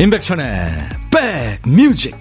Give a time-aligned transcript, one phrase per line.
[0.00, 2.16] 임백천의 백뮤직.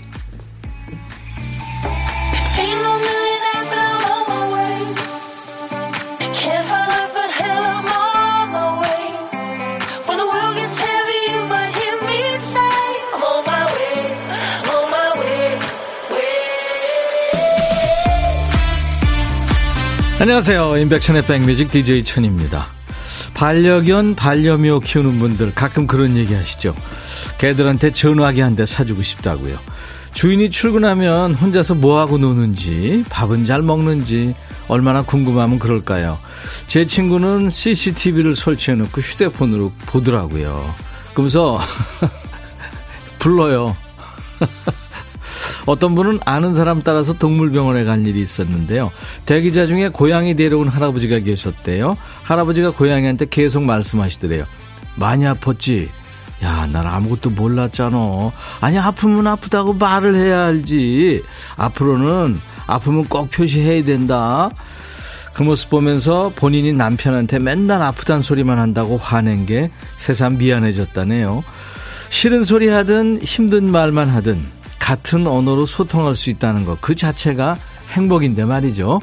[20.20, 20.78] 안녕하세요.
[20.80, 22.68] 임백천의 백뮤직 DJ 천입니다.
[23.36, 26.76] 반려견 반려묘 키우는 분들 가끔 그런 얘기 하시죠
[27.40, 29.58] 개들한테 전화기 한 대 사주고 싶다고요.
[30.14, 34.36] 주인이 출근하면 혼자서 뭐하고 노는지, 밥은 잘 먹는지,
[34.68, 36.20] 얼마나 궁금하면 그럴까요?
[36.68, 40.74] 제 친구는 CCTV를 설치해놓고 휴대폰으로 보더라고요.
[41.14, 41.60] 그러면서,
[43.20, 43.76] 불러요.
[45.66, 48.92] 어떤 분은 아는 사람 따라서 동물병원에 간 일이 있었는데요.
[49.26, 51.98] 대기자 중에 고양이 데려온 할아버지가 계셨대요.
[52.24, 54.46] 할아버지가 고양이한테 계속 말씀하시더래요.
[54.96, 55.90] 많이 아팠지?
[56.44, 58.32] 야, 난 아무것도 몰랐잖아.
[58.62, 61.24] 아니, 아프면 아프다고 말을 해야 알지.
[61.58, 64.50] 앞으로는 아프면 꼭 표시해야 된다.
[65.34, 71.44] 그 모습 보면서 본인이 남편한테 맨날 아프단 소리만 한다고 화낸 게 세상 미안해졌다네요.
[72.10, 74.44] 싫은 소리 하든 힘든 말만 하든
[74.80, 77.58] 같은 언어로 소통할 수 있다는 것 그 자체가
[77.92, 79.00] 행복인데 말이죠.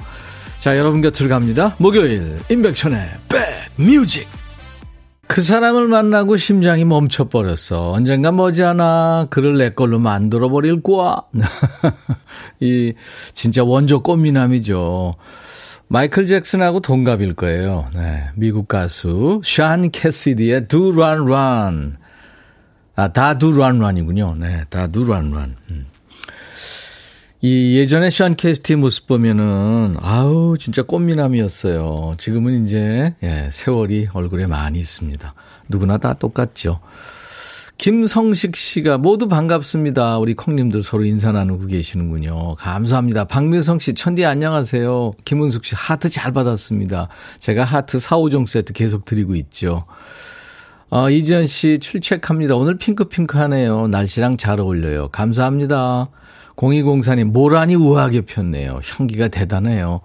[0.58, 1.74] 자, 여러분 곁을 갑니다.
[1.78, 3.08] 목요일 임백천의
[3.76, 4.28] 백뮤직
[5.26, 7.92] 그 사람을 만나고 심장이 멈춰버렸어.
[7.92, 11.22] 언젠가 머지않아 그를 내 걸로 만들어버릴 거야.
[12.60, 12.94] 이,
[13.34, 15.14] 진짜 원조 꽃미남이죠.
[15.88, 17.88] 마이클 잭슨하고 동갑일 거예요.
[17.94, 18.28] 네.
[18.34, 21.96] 미국 가수, 샤 캐시디의 Do Run Run.
[22.96, 24.36] 아, 다두 Run이군요.
[24.38, 24.64] 네.
[24.70, 25.56] 다두 Run.
[25.70, 25.86] 음.
[27.42, 32.14] 이 예전에 션 캐스티 모습 보면은 아우 진짜 꽃미남이었어요.
[32.16, 35.34] 지금은 이제 예, 세월이 얼굴에 많이 있습니다.
[35.68, 36.80] 누구나 다 똑같죠.
[37.78, 40.16] 김성식 씨가 모두 반갑습니다.
[40.16, 42.54] 우리 콩님들 서로 인사 나누고 계시는군요.
[42.54, 43.24] 감사합니다.
[43.24, 45.10] 박민성 씨, 천디 안녕하세요.
[45.26, 47.08] 김은숙 씨, 하트 잘 받았습니다.
[47.38, 49.84] 제가 하트 4, 5종 세트 계속 드리고 있죠.
[50.88, 52.56] 어, 이지연 씨, 출첵합니다.
[52.56, 53.88] 오늘 핑크핑크하네요.
[53.88, 55.08] 날씨랑 잘 어울려요.
[55.08, 56.08] 감사합니다.
[56.56, 58.80] 0204님, 모란이 우아하게 폈네요.
[58.84, 60.00] 향기가 대단해요.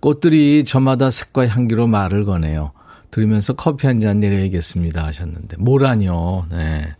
[0.00, 2.72] 꽃들이 저마다 색과 향기로 말을 거네요.
[3.10, 5.56] 들으면서 커피 한 잔 내려야겠습니다 하셨는데.
[5.58, 6.46] 모란이요.
[6.50, 6.94] 네.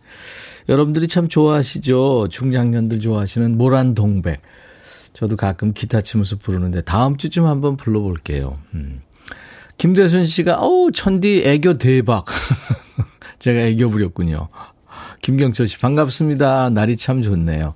[0.69, 2.27] 여러분들이 참 좋아하시죠?
[2.29, 4.41] 중장년들 좋아하시는 모란 동백.
[5.13, 8.57] 저도 가끔 기타 치면서 부르는데 다음 주쯤 한번 불러볼게요.
[8.75, 9.01] 음.
[9.77, 12.25] 김대순 씨가, 어우, 천디 애교 대박.
[13.39, 14.49] 제가 애교 부렸군요.
[15.21, 16.69] 김경철 씨, 반갑습니다.
[16.69, 17.73] 날이 참 좋네요.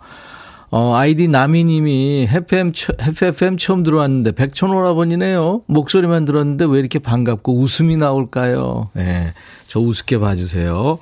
[0.77, 5.61] 어, 아이디 나미님이 해피엠, 해피FM 처음 들어왔는데 백천오라버니네요.
[5.67, 8.89] 목소리만 들었는데 왜 이렇게 반갑고 웃음이 나올까요?
[8.97, 9.01] 예.
[9.01, 9.33] 네,
[9.69, 10.99] 저 우습게 봐주세요.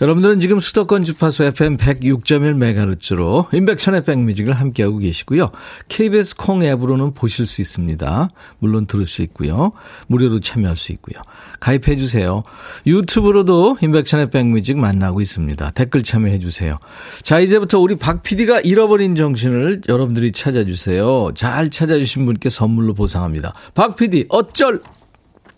[0.00, 5.50] 여러분들은 지금 수도권 주파수 FM 106.1MHz로 인백천의 백뮤직을 함께하고 계시고요.
[5.88, 8.30] KBS 콩 앱으로는 보실 수 있습니다.
[8.58, 9.72] 물론 들을 수 있고요.
[10.06, 11.22] 무료로 참여할 수 있고요.
[11.60, 12.44] 가입해 주세요.
[12.86, 15.70] 유튜브로도 인백천의 백뮤직 만나고 있습니다.
[15.72, 16.78] 댓글 참여해 주세요.
[17.22, 21.32] 자, 이제부터 우리 박 PD가 잃어버린 정신을 여러분들이 찾아주세요.
[21.34, 23.52] 잘 찾아주신 분께 선물로 보상합니다.
[23.74, 24.80] 박 PD, 어쩔!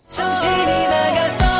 [0.09, 1.52] 정신이 나갔어.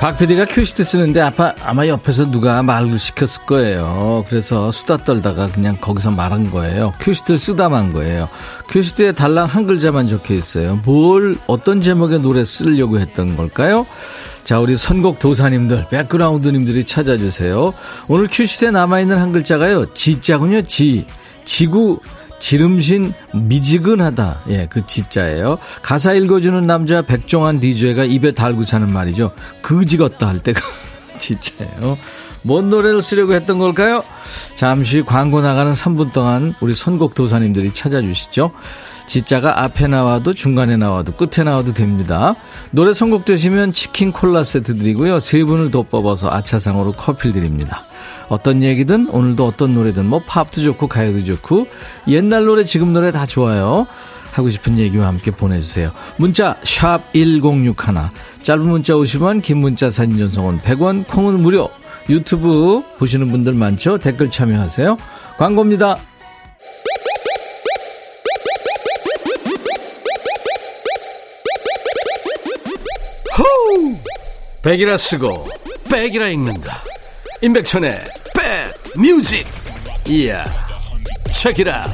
[0.00, 4.24] 박 PD가 큐시트 쓰는데 아마, 아마 옆에서 누가 말을 시켰을 거예요.
[4.28, 6.94] 그래서 수다 떨다가 그냥 거기서 말한 거예요.
[7.00, 8.28] 큐시트를 쓰다만 거예요.
[8.68, 10.80] 큐시트에 달랑 한 글자만 적혀 있어요.
[10.84, 13.86] 뭘, 어떤 제목의 노래 쓰려고 했던 걸까요?
[14.44, 17.74] 자, 우리 선곡 도사님들, 백그라운드님들이 찾아주세요.
[18.06, 19.94] 오늘 큐시트에 남아있는 한 글자가요.
[19.94, 21.06] 지자군요, 지.
[21.44, 21.98] 지구,
[22.38, 24.42] 지름신 미지근하다.
[24.50, 25.58] 예, 그 지자예요.
[25.82, 29.32] 가사 읽어주는 남자 백종환 DJ가 입에 달고 사는 말이죠.
[29.62, 30.60] 그지겄다 할 때가
[31.18, 31.98] 지자예요.
[32.42, 34.02] 뭔 노래를 쓰려고 했던 걸까요?
[34.54, 38.52] 잠시 광고 나가는 3분 동안 우리 선곡 도사님들이 찾아주시죠.
[39.08, 42.36] 지자가 앞에 나와도 중간에 나와도 끝에 나와도 됩니다.
[42.70, 45.18] 노래 선곡되시면 치킨 콜라 세트 드리고요.
[45.18, 47.80] 세 분을 더 뽑아서 아차상으로 커피 드립니다.
[48.28, 51.66] 어떤 얘기든 오늘도 어떤 노래든 뭐 팝도 좋고 가요도 좋고
[52.08, 53.86] 옛날 노래 지금 노래 다 좋아요.
[54.30, 55.90] 하고 싶은 얘기와 함께 보내주세요.
[56.18, 57.74] 문자 1061,
[58.42, 61.70] 짧은 문자 50원 긴 문자 사진 전송은 100원 콩은 무료
[62.10, 63.96] 유튜브 보시는 분들 많죠?
[63.98, 64.98] 댓글 참여하세요.
[65.38, 65.96] 광고입니다.
[74.62, 75.46] 백이라 쓰고
[75.90, 76.82] 백이라 읽는다.
[77.40, 77.98] 임백천의
[78.96, 79.46] 뮤직
[80.08, 80.44] 이야
[81.32, 81.86] 책이라.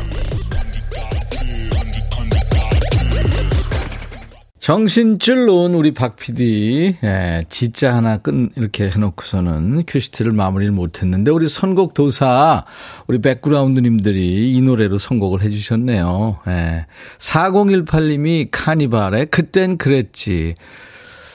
[4.59, 11.51] 정신줄 놓은 우리 박 PD, 예, 진짜 하나 끈, 이렇게 해놓고서는 큐시트를 마무리를 못했는데, 우리
[11.51, 12.65] 선곡 도사,
[13.07, 16.39] 우리 백그라운드님들이 이 노래로 선곡을 해주셨네요.
[16.49, 16.87] 예.
[17.19, 20.55] 4018님이 카니발에 그땐 그랬지.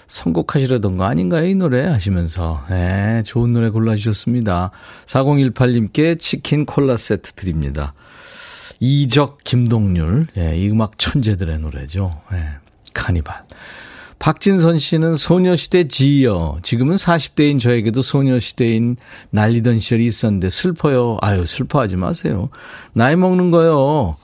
[0.10, 1.48] 선곡하시려던 거 아닌가요?
[1.48, 2.66] 이 노래 하시면서.
[2.72, 4.72] 예, 좋은 노래 골라주셨습니다.
[5.06, 7.94] 4018님께 치킨 콜라 세트 드립니다.
[8.80, 10.28] 이적, 김동률.
[10.38, 12.20] 예, 이 음악 천재들의 노래죠.
[12.34, 12.44] 예,
[12.94, 13.44] 카니발.
[14.18, 16.60] 박진선 씨는 소녀시대 지여.
[16.62, 18.98] 지금은 40대인 저에게도 소녀시대인
[19.30, 21.18] 날리던 시절이 있었는데 슬퍼요.
[21.22, 22.50] 아유, 슬퍼하지 마세요.
[22.94, 24.18] 나이 먹는 거요.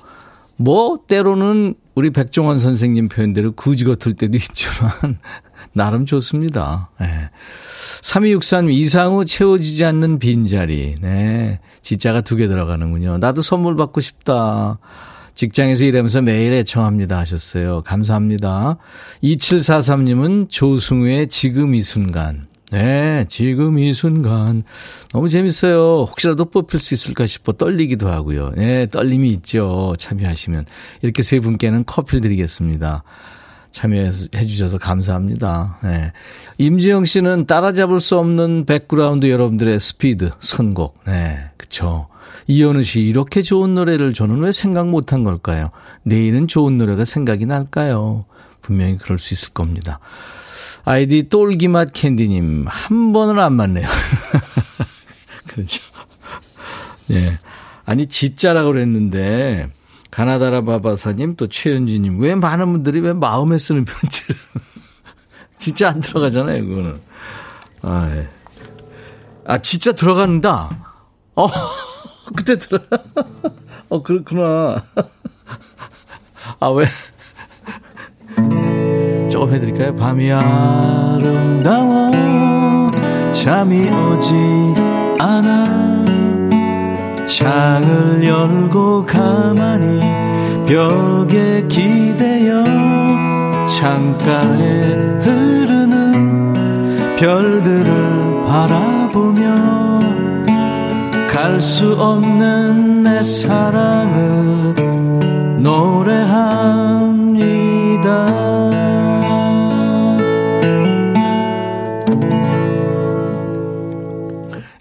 [0.58, 5.20] 뭐, 때로는 우리 백종원 선생님 표현대로 구지 같을 때도 있지만,
[5.74, 6.90] 나름 좋습니다.
[7.00, 7.30] 네.
[8.02, 10.96] 3263 이상후 채워지지 않는 빈자리.
[11.02, 11.60] 네.
[11.82, 13.18] 지자가 두 개 들어가는군요.
[13.20, 14.80] 나도 선물 받고 싶다.
[15.36, 17.82] 직장에서 일하면서 매일 애청합니다 하셨어요.
[17.82, 18.78] 감사합니다.
[19.24, 22.48] 2743님은 조승우의 지금 이 순간.
[22.72, 24.64] 네, 지금 이 순간.
[25.12, 26.06] 너무 재밌어요.
[26.10, 28.52] 혹시라도 뽑힐 수 있을까 싶어 떨리기도 하고요.
[28.56, 29.94] 네, 떨림이 있죠.
[30.00, 30.66] 참여하시면.
[31.02, 33.04] 이렇게 세 분께는 커피를 드리겠습니다.
[33.76, 35.80] 참여해 주셔서 감사합니다.
[35.84, 36.14] 네.
[36.58, 40.98] 임지영 씨는 따라잡을 수 없는 백그라운드 여러분들의 스피드, 선곡.
[41.06, 42.08] 네, 그쵸.
[42.48, 45.72] 이현우 씨, 이렇게 좋은 노래를 저는 왜 생각 못한 걸까요?
[46.04, 48.24] 내일은 좋은 노래가 생각이 날까요?
[48.62, 50.00] 분명히 그럴 수 있을 겁니다.
[50.86, 53.90] 아이디 똘기맛 캔디님, 한 번은 안 맞네요.
[55.48, 55.84] 그렇죠.
[57.10, 57.20] 예.
[57.20, 57.38] 네.
[57.84, 59.68] 아니, 진짜라고 그랬는데,
[60.16, 64.38] 가나다라 바바사님, 또 최현지님, 왜 많은 분들이 왜 마음에 쓰는 편지를.
[65.60, 66.98] 진짜 안 들어가잖아요, 그거는.
[67.82, 68.30] 아, 예.
[69.46, 70.70] 아, 진짜 들어간다.
[71.36, 71.48] 어,
[72.34, 72.80] 그때 들어.
[73.90, 74.86] 어, 그렇구나.
[76.62, 76.86] 아, 왜.
[79.30, 79.98] 조금 해드릴까요?
[79.98, 82.10] 밤이 아름다워,
[83.34, 84.34] 잠이 오지
[85.20, 85.95] 않아.
[87.36, 90.00] 창을 열고 가만히
[90.66, 92.64] 벽에 기대어
[93.68, 94.82] 창가에
[95.20, 96.54] 흐르는
[97.18, 100.00] 별들을 바라보며
[101.30, 104.74] 갈 수 없는 내 사랑을
[105.60, 106.96] 노래합니다.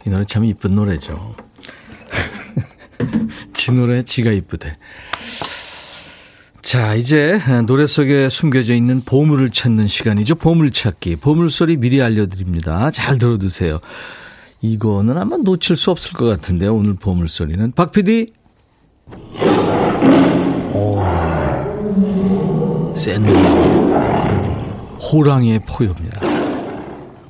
[0.07, 1.35] 이 노래 참 이쁜 노래죠.
[3.55, 4.77] 지 노래 지가 이쁘대.
[6.63, 10.35] 자, 이제 노래 속에 숨겨져 있는 보물을 찾는 시간이죠.
[10.37, 11.17] 보물찾기.
[11.17, 12.91] 보물소리 미리 알려드립니다.
[12.91, 13.81] 잘 들어두세요.
[14.61, 17.73] 이거는 아마 놓칠 수 없을 것 같은데, 오늘 보물소리는.
[17.73, 18.33] 박 PD?
[20.73, 21.03] 오,
[22.97, 23.55] 센 노래죠.
[25.01, 26.21] 호랑이의 포효입니다.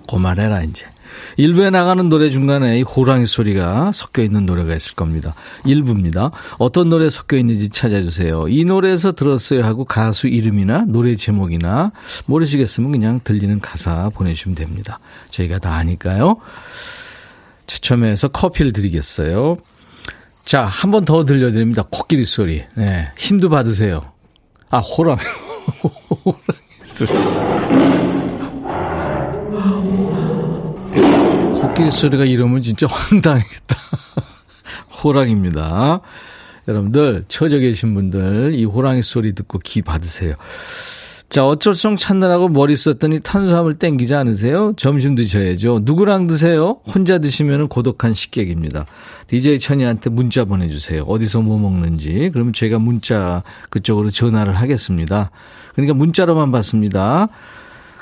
[0.06, 0.87] 고말해라, 이제.
[1.36, 5.35] 일부에 나가는 노래 중간에 이 호랑이 소리가 섞여 있는 노래가 있을 겁니다.
[5.64, 6.30] 일부입니다.
[6.59, 8.49] 어떤 노래 섞여 있는지 찾아주세요.
[8.49, 11.92] 이 노래에서 들었어요 하고 가수 이름이나 노래 제목이나
[12.26, 15.00] 모르시겠으면 그냥 들리는 가사 보내주시면 됩니다.
[15.30, 16.37] 저희가 다 아니까요.
[17.66, 19.56] 추첨해서 커피를 드리겠어요.
[20.44, 21.85] 자, 한 번 더 들려드립니다.
[21.90, 22.62] 코끼리 소리.
[22.75, 24.12] 네, 힘도 받으세요.
[24.68, 25.18] 아, 호랑이.
[26.25, 26.38] 호랑이
[26.85, 28.34] 소리.
[31.64, 33.76] 코끼리 소리가 이러면 진짜 황당하겠다.
[35.02, 36.00] 호랑입니다.
[36.68, 40.35] 여러분들, 처져 계신 분들, 이 호랑이 소리 듣고 기 받으세요.
[41.30, 44.75] 자, 어쩔 수없 찾느라고 머리 썼더니 탄수화물 땡기지 않으세요?
[44.76, 45.80] 점심 드셔야죠.
[45.85, 46.80] 누구랑 드세요?
[46.87, 48.85] 혼자 드시면 고독한 식객입니다.
[49.28, 51.02] DJ 천이한테 문자 보내주세요.
[51.04, 52.30] 어디서 뭐 먹는지.
[52.33, 55.30] 그러면 제가 문자 그쪽으로 전화를 하겠습니다.
[55.75, 57.28] 그러니까 문자로만 받습니다.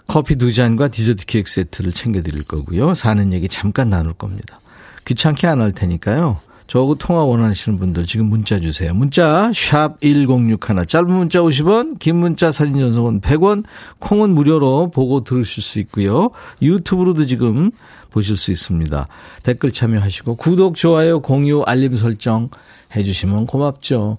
[0.06, 2.94] 커피 두 잔과 디저트 케이크 세트를 챙겨드릴 거고요.
[2.94, 4.60] 사는 얘기 잠깐 나눌 겁니다.
[5.04, 6.40] 귀찮게 안 할 테니까요.
[6.66, 8.94] 저하고 통화 원하시는 분들 지금 문자 주세요.
[8.94, 13.64] 문자 샵 1061, 짧은 문자 50원, 긴 문자 사진 전송은 100원,
[13.98, 16.30] 콩은 무료로 보고 들으실 수 있고요.
[16.62, 17.70] 유튜브로도 지금
[18.10, 19.06] 보실 수 있습니다.
[19.42, 22.48] 댓글 참여하시고 구독, 좋아요, 공유, 알림 설정
[22.96, 24.16] 해주시면 고맙죠.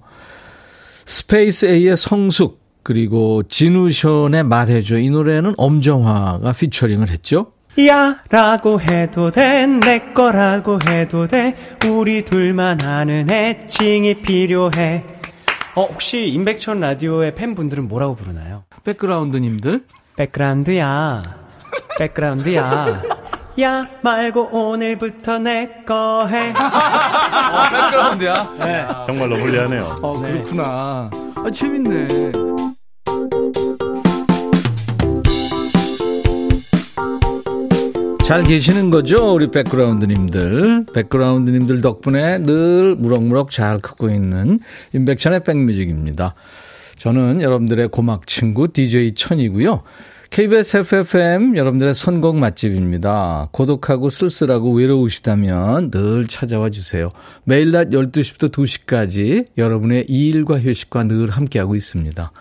[1.05, 7.47] 스페이스 A의 성숙 그리고 진우션의 말해줘 이 노래는 엄정화가 피처링을 했죠.
[7.87, 11.55] 야 라고 해도 돼 내 거라고 해도 돼
[11.87, 15.03] 우리 둘만 아는 애칭이 필요해
[15.75, 18.63] 어 혹시 임백천 라디오의 팬분들은 뭐라고 부르나요?
[18.83, 19.85] 백그라운드님들
[20.17, 21.23] 백그라운드야
[21.97, 23.01] 백그라운드야
[23.61, 26.49] 야 말고 오늘부터 내 거 해.
[26.53, 28.53] 어, 백그라운드야?
[28.59, 28.85] 네.
[29.05, 29.95] 정말로 불리하네요.
[30.01, 31.09] 어, 그렇구나.
[31.35, 32.31] 아, 재밌네.
[38.33, 39.31] 잘 계시는 거죠?
[39.31, 40.87] 우리 백그라운드님들.
[40.91, 44.59] 백그라운드님들 덕분에 늘 무럭무럭 잘 크고 있는
[44.91, 46.33] 임백천의 백뮤직입니다.
[46.97, 49.83] 저는 여러분들의 고막 친구 DJ 천이고요.
[50.31, 53.49] KBS FFM 여러분들의 선곡 맛집입니다.
[53.51, 57.11] 고독하고 쓸쓸하고 외로우시다면 늘 찾아와 주세요.
[57.43, 62.31] 매일 낮 12시부터 2시까지 여러분의 일과 휴식과 늘 함께하고 있습니다.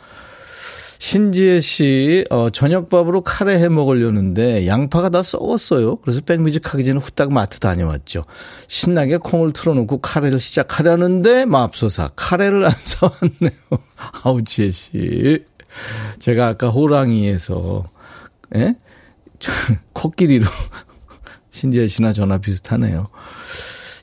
[1.03, 5.97] 신지혜 씨, 어, 저녁밥으로 카레 해 먹으려는데 양파가 다 썩었어요.
[5.97, 8.25] 그래서 백뮤직 하기 전에 후딱 마트 다녀왔죠.
[8.69, 13.51] 신나게 콩을 틀어놓고 카레를 시작하려는데 맙소사 카레를 안 사왔네요.
[14.23, 15.45] 아우 지혜 씨,
[16.21, 17.91] 제가 아까 호랑이에서
[18.55, 18.77] 예?
[19.95, 20.47] 코끼리로
[21.51, 23.09] 신지혜 씨나 전화 비슷하네요.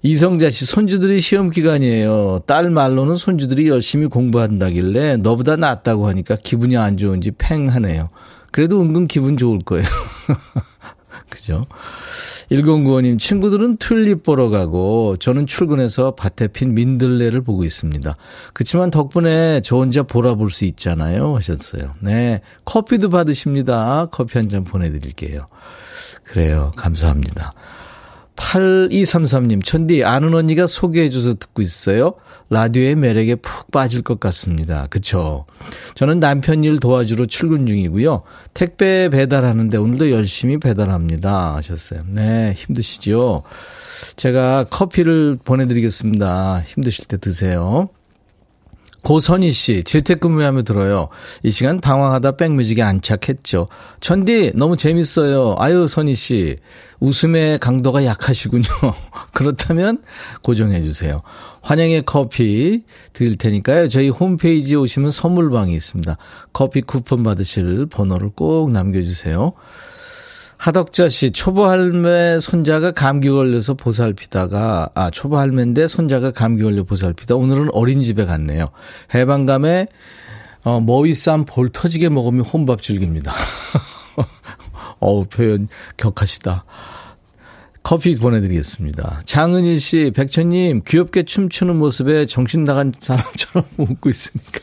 [0.01, 2.39] 이성자 씨, 손주들이 시험 기간이에요.
[2.45, 8.09] 딸 말로는 손주들이 열심히 공부한다길래 너보다 낫다고 하니까 기분이 안 좋은지 팽하네요.
[8.51, 9.85] 그래도 은근 기분 좋을 거예요.
[11.29, 11.65] 그죠?
[12.49, 18.15] 1095님, 친구들은 튤립 보러 가고 저는 출근해서 밭에 핀 민들레를 보고 있습니다.
[18.53, 21.35] 그치만 덕분에 저 혼자 보라 볼 수 있잖아요.
[21.35, 21.93] 하셨어요.
[22.01, 22.41] 네.
[22.65, 24.07] 커피도 받으십니다.
[24.11, 25.47] 커피 한 잔 보내드릴게요.
[26.23, 26.71] 그래요.
[26.75, 27.53] 감사합니다.
[28.39, 32.13] 8233님, 천디, 아는 언니가 소개해줘서 듣고 있어요.
[32.49, 34.87] 라디오의 매력에 푹 빠질 것 같습니다.
[34.89, 35.45] 그쵸?
[35.93, 38.23] 저는 남편 일 도와주러 출근 중이고요.
[38.53, 41.55] 택배 배달하는데 오늘도 열심히 배달합니다.
[41.57, 42.03] 하셨어요.
[42.07, 43.43] 네, 힘드시죠?
[44.15, 46.61] 제가 커피를 보내드리겠습니다.
[46.61, 47.89] 힘드실 때 드세요.
[49.01, 51.09] 고선희 씨, 재택근무하며 들어요.
[51.43, 53.67] 이 시간 방황하다 백뮤직에 안착했죠.
[53.99, 55.55] 천디, 너무 재밌어요.
[55.57, 56.57] 아유, 선희 씨.
[56.99, 58.63] 웃음의 강도가 약하시군요.
[59.33, 60.03] 그렇다면
[60.41, 61.21] 고정해주세요.
[61.61, 63.87] 환영의 커피 드릴 테니까요.
[63.87, 66.17] 저희 홈페이지에 오시면 선물방이 있습니다.
[66.51, 69.53] 커피 쿠폰 받으실 번호를 꼭 남겨주세요.
[70.59, 77.35] 하덕자 씨, 초보 할매 손자가 감기 걸려서 보살피다가, 아, 초보 할매인데 손자가 감기 걸려 보살피다.
[77.35, 78.69] 오늘은 어린이집에 갔네요.
[79.15, 79.87] 해방감에,
[80.63, 83.33] 어, 머위 쌈 볼 터지게 먹으면 혼밥 즐깁니다.
[84.99, 86.65] 어우, 표현 격하시다.
[87.81, 89.21] 커피 보내드리겠습니다.
[89.23, 94.59] 장은희 씨, 백천님, 귀엽게 춤추는 모습에 정신 나간 사람처럼 웃고 있으니까.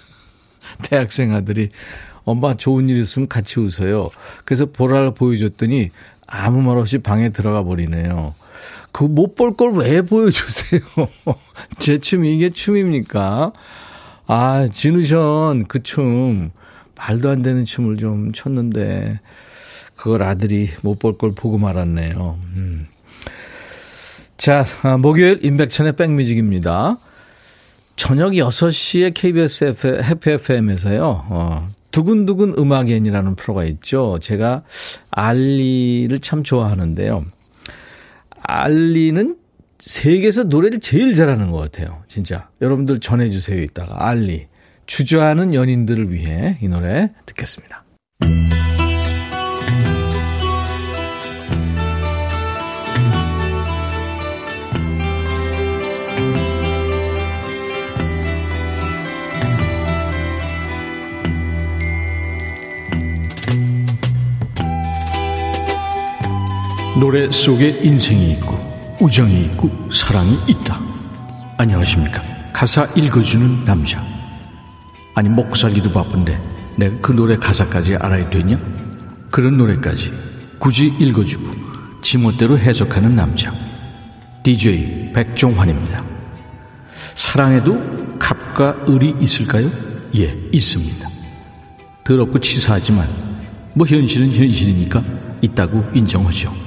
[0.85, 1.71] 대학생 아들이
[2.27, 4.11] 엄마 좋은 일 있으면 같이 웃어요.
[4.45, 5.91] 그래서 보라를 보여줬더니
[6.27, 8.35] 아무 말 없이 방에 들어가 버리네요.
[8.93, 10.81] 그 못 볼 걸 왜 보여주세요?
[11.79, 13.53] 제 춤이 이게 춤입니까?
[14.27, 16.51] 아, 진우션 그 춤,
[16.97, 19.21] 말도 안 되는 춤을 좀 췄는데,
[19.95, 22.39] 그걸 아들이 못 볼 걸 보고 말았네요.
[22.57, 22.87] 음.
[24.37, 26.99] 자, 아, 목요일 임백천의 백뮤직입니다.
[27.97, 34.19] 저녁 6시에 KBS 해피 FM에서요, 어, 두근두근 음악연이라는 프로가 있죠.
[34.21, 34.65] 제가
[35.11, 37.25] 알리를 참 좋아하는데요.
[38.43, 39.37] 알리는
[39.79, 42.03] 세계에서 노래를 제일 잘하는 것 같아요.
[42.07, 42.51] 진짜.
[42.61, 43.63] 여러분들 전해주세요.
[43.63, 44.09] 이따가.
[44.09, 44.47] 알리.
[44.85, 47.83] 주저하는 연인들을 위해 이 노래 듣겠습니다.
[66.99, 68.57] 노래 속에 인생이 있고
[69.03, 70.81] 우정이 있고 사랑이 있다.
[71.59, 72.23] 안녕하십니까.
[72.55, 74.03] 가사 읽어주는 남자.
[75.15, 76.41] 아니 먹고 살기도 바쁜데
[76.79, 78.59] 내가 그 노래 가사까지 알아야 되냐?
[79.31, 80.11] 그런 노래까지
[80.59, 81.55] 굳이 읽어주고
[82.01, 83.53] 지멋대로 해석하는 남자.
[84.43, 86.03] DJ 백종환입니다.
[87.15, 87.79] 사랑에도
[88.19, 89.71] 갑과 을이 있을까요?
[90.17, 91.11] 예, 있습니다.
[92.05, 93.07] 더럽고 치사하지만
[93.75, 95.03] 뭐 현실은 현실이니까
[95.43, 96.66] 있다고 인정하죠.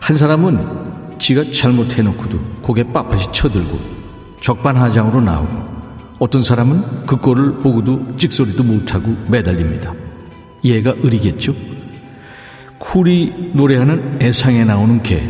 [0.00, 3.78] 한 사람은 지가 잘못해놓고도 고개 빳빳이 쳐들고
[4.40, 5.70] 적반하장으로 나오고
[6.18, 9.94] 어떤 사람은 그 꼴을 보고도 찍소리도 못하고 매달립니다.
[10.64, 11.54] 얘가 을이겠죠?
[12.78, 15.22] 쿨이 노래하는 애상에 나오는 개,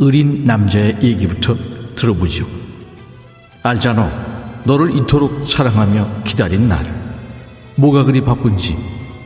[0.00, 1.56] 을인 남자의 얘기부터
[1.96, 2.46] 들어보죠.
[3.62, 4.62] 알잖아.
[4.64, 6.86] 너를 이토록 사랑하며 기다린 날.
[7.76, 8.76] 뭐가 그리 바쁜지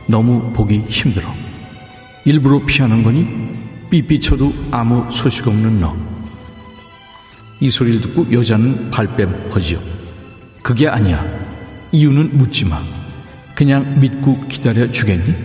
[0.07, 1.27] 너무 보기 힘들어.
[2.25, 3.62] 일부러 피하는 거니?
[3.93, 5.95] 삐삐쳐도 아무 소식 없는 너.
[7.59, 9.77] 이 소리를 듣고 여자는 발뺌하지요.
[10.63, 11.23] 그게 아니야.
[11.91, 12.81] 이유는 묻지 마.
[13.53, 15.35] 그냥 믿고 기다려 주겠니?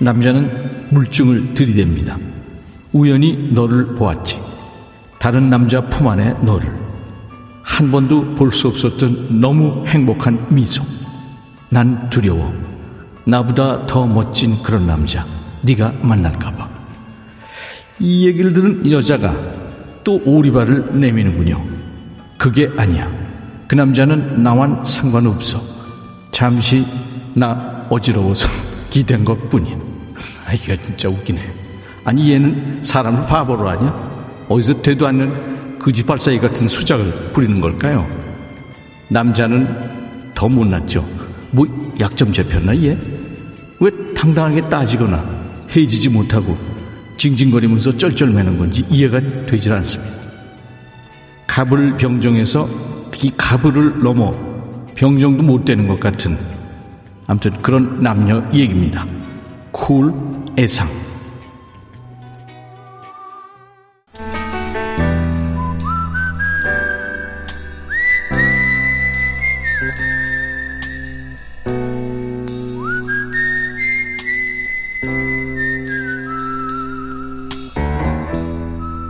[0.00, 2.18] 남자는 물증을 들이댑니다.
[2.92, 4.40] 우연히 너를 보았지.
[5.20, 6.68] 다른 남자 품 안에 너를.
[7.62, 10.84] 한 번도 볼 수 없었던 너무 행복한 미소.
[11.70, 12.52] 난 두려워.
[13.24, 15.24] 나보다 더 멋진 그런 남자.
[15.62, 16.71] 네가 만날까 봐.
[18.02, 19.32] 이 얘기를 들은 여자가
[20.02, 21.64] 또 오리발을 내미는군요.
[22.36, 23.08] 그게 아니야.
[23.68, 25.62] 그 남자는 나와 상관없어.
[26.32, 26.84] 잠시
[27.32, 28.48] 나 어지러워서
[28.90, 29.80] 기댄 것 뿐인.
[30.44, 31.40] 아, 이거 진짜 웃기네.
[32.04, 34.46] 아니, 얘는 사람을 바보로 하냐?
[34.48, 38.04] 어디서 되도 않는 그지발사이 같은 수작을 부리는 걸까요?
[39.10, 41.06] 남자는 더 못났죠.
[41.52, 41.68] 뭐,
[42.00, 42.98] 약점 잡혔나, 얘?
[43.78, 45.24] 왜 당당하게 따지거나
[45.74, 46.71] 헤지지 못하고
[47.16, 50.12] 징징거리면서 쩔쩔매는 건지 이해가 되질 않습니다.
[51.46, 52.68] 갑을 병정해서
[53.22, 54.32] 이 가불을 넘어
[54.94, 56.38] 병정도 못 되는 것 같은
[57.26, 59.04] 아무튼 그런 남녀 얘기입니다.
[59.70, 60.12] 쿨
[60.58, 61.01] 애상.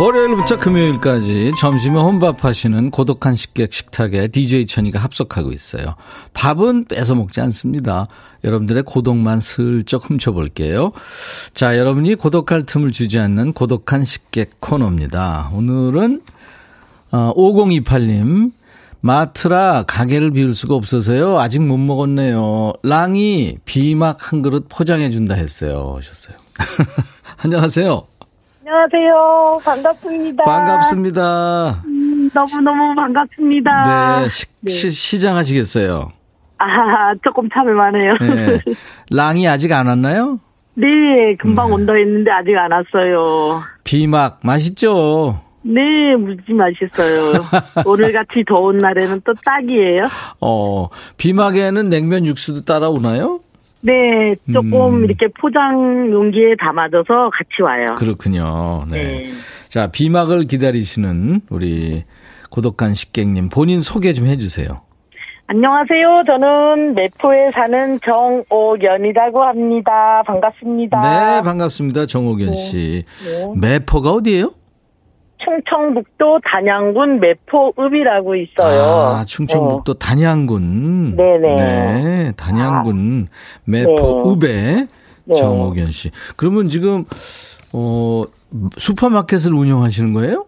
[0.00, 5.94] 월요일부터 금요일까지 점심에 혼밥 하시는 고독한 식객 식탁에 DJ 천이가 합석하고 있어요.
[6.32, 8.08] 밥은 뺏어 먹지 않습니다.
[8.42, 10.92] 여러분들의 고독만 슬쩍 훔쳐볼게요.
[11.52, 15.50] 자, 여러분이 고독할 틈을 주지 않는 고독한 식객 코너입니다.
[15.52, 16.22] 오늘은
[17.10, 18.52] 5028님 어,
[19.02, 21.38] 마트라 가게를 비울 수가 없어서요.
[21.38, 22.72] 아직 못 먹었네요.
[22.82, 25.92] 랑이 비막 한 그릇 포장해 준다 했어요.
[25.98, 26.38] 하셨어요.
[27.36, 28.19] 안녕하세요.
[28.74, 29.60] 안녕하세요.
[29.64, 30.44] 반갑습니다.
[30.44, 31.82] 반갑습니다.
[31.86, 34.20] 음, 너무너무 반갑습니다.
[34.20, 34.70] 네, 시, 네.
[34.70, 36.12] 시, 시장 하시겠어요?
[36.58, 38.14] 아, 조금 참을만 해요.
[38.20, 38.60] 네.
[39.10, 40.38] 랑이 아직 안 왔나요?
[40.74, 40.86] 네,
[41.40, 41.74] 금방 네.
[41.74, 43.62] 온다 했는데 아직 안 왔어요.
[43.82, 45.40] 비막 맛있죠?
[45.62, 47.44] 네, 무지 맛있어요.
[47.84, 50.06] 오늘같이 더운 날에는 또 딱이에요.
[50.40, 53.40] 어, 비막에는 냉면 육수도 따라오나요?
[53.82, 55.04] 네, 조금 음.
[55.04, 57.94] 이렇게 포장 용기에 담아줘서 같이 와요.
[57.98, 58.84] 그렇군요.
[58.90, 59.02] 네.
[59.02, 59.32] 네.
[59.68, 62.04] 자, 비막을 기다리시는 우리
[62.50, 64.82] 고독한 식객님 본인 소개 좀 해주세요.
[65.46, 66.22] 안녕하세요.
[66.26, 70.22] 저는 매포에 사는 정옥연이라고 합니다.
[70.24, 71.00] 반갑습니다.
[71.00, 72.06] 네, 반갑습니다.
[72.06, 73.04] 정옥연 씨.
[73.24, 73.30] 네.
[73.30, 73.52] 네.
[73.56, 74.52] 매포가 어디예요?
[75.44, 78.82] 충청북도 단양군 매포읍이라고 있어요.
[78.82, 79.98] 아, 충청북도 네.
[79.98, 81.16] 단양군.
[81.16, 81.56] 네네.
[81.56, 83.60] 네, 단양군 아.
[83.64, 84.86] 매포읍에
[85.24, 85.34] 네.
[85.34, 86.10] 정옥연 씨.
[86.36, 87.04] 그러면 지금
[87.72, 88.24] 어
[88.78, 90.46] 슈퍼마켓을 운영하시는 거예요?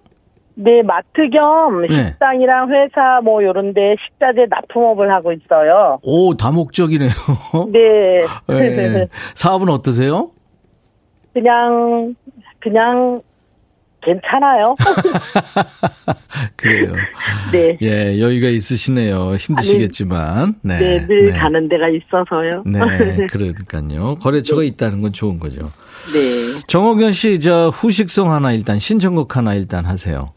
[0.55, 2.05] 네, 마트 겸 네.
[2.05, 5.99] 식당이랑 회사 뭐 요런데 식자재 납품업을 하고 있어요.
[6.03, 7.11] 오, 다목적이네요.
[7.73, 8.27] 네.
[8.49, 9.09] 네.
[9.35, 10.31] 사업은 어떠세요?
[11.33, 12.15] 그냥
[12.59, 13.21] 그냥
[14.03, 14.75] 괜찮아요.
[16.57, 16.95] 그래요.
[17.53, 17.77] 네.
[17.83, 19.37] 예, 여유가 있으시네요.
[19.37, 20.57] 힘드시겠지만.
[20.63, 20.79] 네.
[20.79, 21.33] 네, 늘 네.
[21.33, 22.65] 가는 데가 있어서요.
[22.67, 24.17] 네, 그러니까요.
[24.17, 24.67] 거래처가 네.
[24.69, 25.71] 있다는 건 좋은 거죠.
[26.13, 26.61] 네.
[26.67, 30.33] 정호견 씨, 저 후식성 하나 일단, 신청곡 하나 일단 하세요.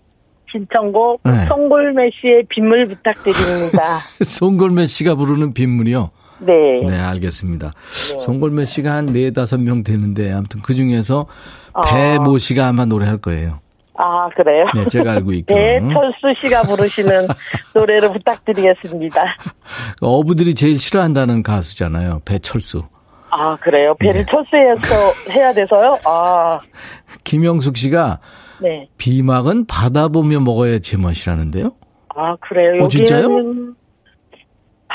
[0.51, 1.45] 신청곡, 네.
[1.47, 3.99] 송골매 씨의 빗물 부탁드립니다.
[4.23, 6.11] 송골매 씨가 부르는 빗물이요?
[6.39, 6.53] 네.
[6.87, 7.71] 네, 알겠습니다.
[8.11, 8.19] 네.
[8.19, 11.25] 송골매 씨가 한 네, 다섯 명 되는데, 아무튼 그 중에서
[11.83, 13.59] 배모 씨가 아마 노래할 거예요.
[13.97, 14.65] 아, 그래요?
[14.75, 15.53] 네, 제가 알고 있고.
[15.55, 17.27] 배철수 씨가 부르시는
[17.73, 19.23] 노래를 부탁드리겠습니다.
[20.01, 22.21] 어부들이 제일 싫어한다는 가수잖아요.
[22.25, 22.83] 배철수.
[23.29, 23.95] 아, 그래요?
[23.99, 24.31] 배를 네.
[24.31, 25.97] 철수해서 해야 돼서요?
[26.05, 26.59] 아.
[27.23, 28.19] 김영숙 씨가
[28.61, 28.87] 네.
[28.97, 31.71] 비막은 바다 보며 먹어야 제맛이라는데요?
[32.15, 32.83] 아, 그래요?
[32.83, 33.27] 어, 진짜요?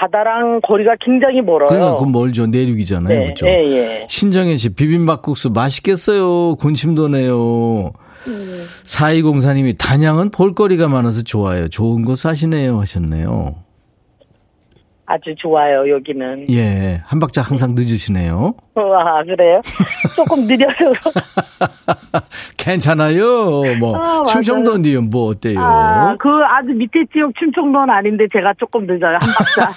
[0.00, 1.68] 바다랑 거리가 굉장히 멀어요.
[1.68, 2.46] 그러니까 그 멀죠.
[2.46, 3.08] 내륙이잖아요.
[3.18, 3.46] 네, 그렇죠.
[3.46, 4.06] 예, 예.
[4.08, 6.56] 신정혜 씨 비빔밥국수 맛있겠어요.
[6.56, 7.92] 군침도네요.
[8.26, 8.64] 음.
[8.84, 11.68] 4204님이 단양은 볼거리가 많아서 좋아요.
[11.68, 13.56] 좋은 곳 사시네요 하셨네요.
[15.10, 16.46] 아주 좋아요, 여기는.
[16.50, 18.54] 예, 한 박자 항상 늦으시네요.
[18.76, 19.60] 와, 그래요?
[20.14, 20.92] 조금 느려서.
[22.56, 23.74] 괜찮아요.
[23.80, 25.58] 뭐, 아, 충청도인데요, 뭐, 어때요?
[25.58, 29.72] 아, 그 아주 밑에 지역 충청도는 아닌데 제가 조금 늦어요, 한 박자.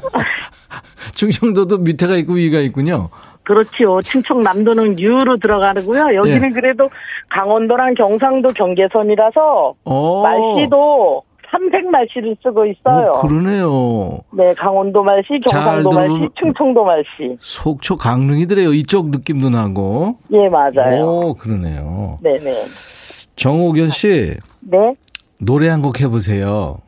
[1.14, 3.10] 충청도도 밑에가 있고 위가 있군요.
[3.42, 4.00] 그렇지요.
[4.00, 6.14] 충청남도는 유로 들어가고요.
[6.14, 6.54] 여기는 예.
[6.54, 6.88] 그래도
[7.28, 10.22] 강원도랑 경상도 경계선이라서 오.
[10.22, 11.22] 날씨도
[11.54, 13.12] 삼색 말씨를 쓰고 있어요.
[13.14, 14.18] 오, 그러네요.
[14.32, 17.36] 네, 강원도 말씨, 경상도 말씨, 충청도 말씨.
[17.38, 18.72] 속초 강릉이더래요.
[18.72, 20.16] 이쪽 느낌도 나고.
[20.32, 21.04] 예, 맞아요.
[21.06, 22.18] 오, 그러네요.
[22.22, 22.64] 네네.
[23.36, 24.34] 정옥연 씨.
[24.60, 24.94] 네.
[25.40, 26.78] 노래 한 곡 해보세요.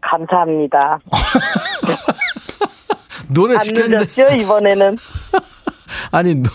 [0.00, 0.98] 감사합니다.
[3.32, 4.04] 노래 안 시켰는데.
[4.16, 4.96] 늦었죠, 이번에는?
[6.10, 6.50] 아니, 노,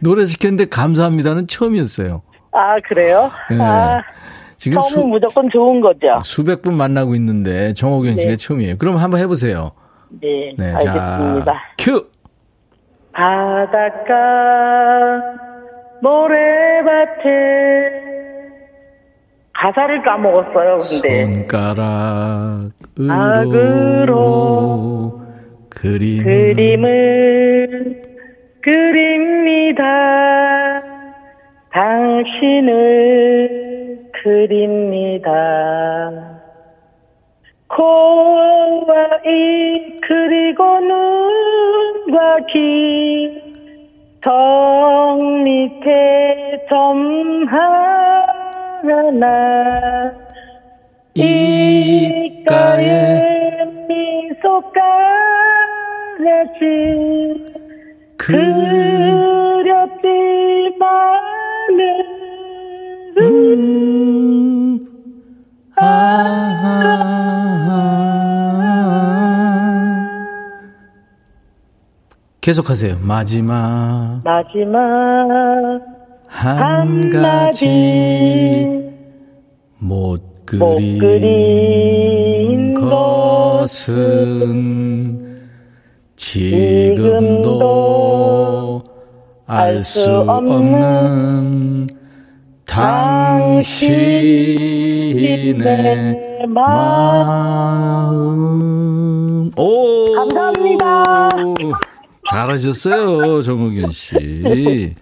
[0.00, 2.22] 노래 시켰는데 감사합니다는 처음이었어요.
[2.52, 3.30] 아, 그래요?
[3.50, 3.58] 네.
[3.60, 4.00] 아,
[4.58, 6.18] 지금 처음은 수, 무조건 좋은 거죠.
[6.22, 7.72] 수백 분 만나고 있는데
[8.18, 8.36] 씨가 네.
[8.36, 8.76] 처음이에요.
[8.76, 9.70] 그럼 한번 해보세요.
[10.20, 11.52] 네, 네, 알겠습니다.
[11.52, 12.06] 자, 큐!
[13.12, 14.14] 바닷가
[16.02, 17.28] 모래밭에
[19.54, 21.24] 가사를 까먹었어요, 근데.
[21.34, 22.72] 손가락으로
[23.10, 25.22] 악으로
[25.68, 28.02] 그림 그림을
[28.62, 29.84] 그립니다.
[31.72, 33.57] 당신을
[34.28, 35.32] 그립니다.
[37.68, 43.40] 코와 입 그리고 눈과 귀,
[44.20, 49.32] 턱 밑에 점 하나,
[51.14, 52.04] 입가에
[53.88, 54.58] 미소까지
[58.18, 58.26] 그
[59.64, 60.18] 그렸지만은
[63.20, 63.87] 음,
[72.48, 73.00] 계속하세요.
[73.02, 74.80] 마지막 마지막
[76.26, 78.64] 한 가지
[79.76, 84.08] 못못 그린 그린 것은
[86.16, 87.52] 지금도
[89.46, 91.86] 알 수 없는
[92.64, 93.76] 당신의
[96.48, 98.08] 마음.
[99.58, 99.98] 오!
[102.38, 104.14] 잘하셨어요, 정우균 씨.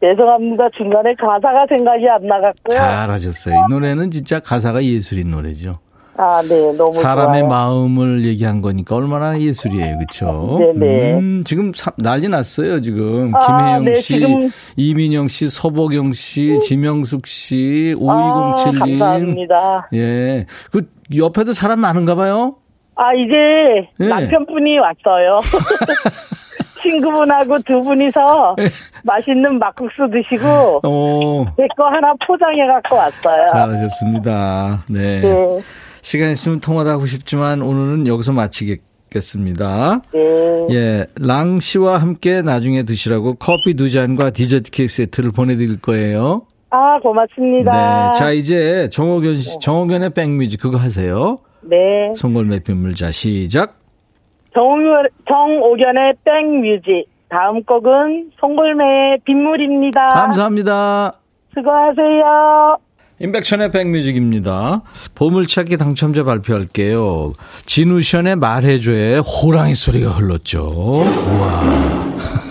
[0.00, 0.68] 죄송합니다.
[0.76, 2.78] 중간에 가사가 생각이 안 나갔고요.
[2.78, 3.54] 잘하셨어요.
[3.54, 5.78] 이 노래는 진짜 가사가 예술인 노래죠.
[6.18, 7.48] 아, 네, 너무 사람의 좋아요.
[7.48, 10.58] 마음을 얘기한 거니까 얼마나 예술이에요, 그렇죠?
[10.78, 11.42] 네네.
[11.44, 17.26] 지금 사- 난리 났어요, 지금 아, 김혜영 네, 씨, 지금- 이민영 씨, 서보경 씨, 지명숙
[17.26, 18.78] 씨, 아, 5207님.
[18.98, 19.88] 감사합니다.
[19.94, 22.56] 예, 그 옆에도 사람 많은가 봐요.
[22.94, 24.08] 아, 이제 네.
[24.08, 25.40] 남편분이 왔어요.
[26.86, 28.64] 친구분하고 두 분이서 네.
[29.04, 33.46] 맛있는 막국수 드시고 어, 제거 하나 포장해 갖고 왔어요.
[33.52, 34.84] 잘하셨습니다.
[34.88, 35.20] 네.
[35.20, 35.60] 네.
[36.02, 40.02] 시간 있으면 통화도 하고 싶지만 오늘은 여기서 마치겠습니다.
[40.12, 40.66] 네.
[40.70, 46.42] 예, 랑 씨와 함께 나중에 드시라고 커피 두 잔과 디저트 케이크 세트를 보내드릴 거예요.
[46.70, 48.12] 아, 고맙습니다.
[48.12, 48.18] 네.
[48.18, 51.38] 자, 이제 정호견 씨, 정호견의 백뮤직 그거 하세요.
[51.62, 51.76] 네.
[52.14, 53.85] 송골매 빗물자 시작.
[54.56, 57.04] 정오- 정오견의 백뮤직.
[57.28, 60.08] 다음 곡은 송골매의 빗물입니다.
[60.08, 61.12] 감사합니다.
[61.54, 62.78] 수고하세요.
[63.18, 64.82] 임백천의 백뮤직입니다.
[65.14, 67.32] 보물찾기 당첨자 발표할게요.
[67.64, 70.62] 진우션의 말해줘에 호랑이 소리가 흘렀죠.
[70.66, 72.06] 우와.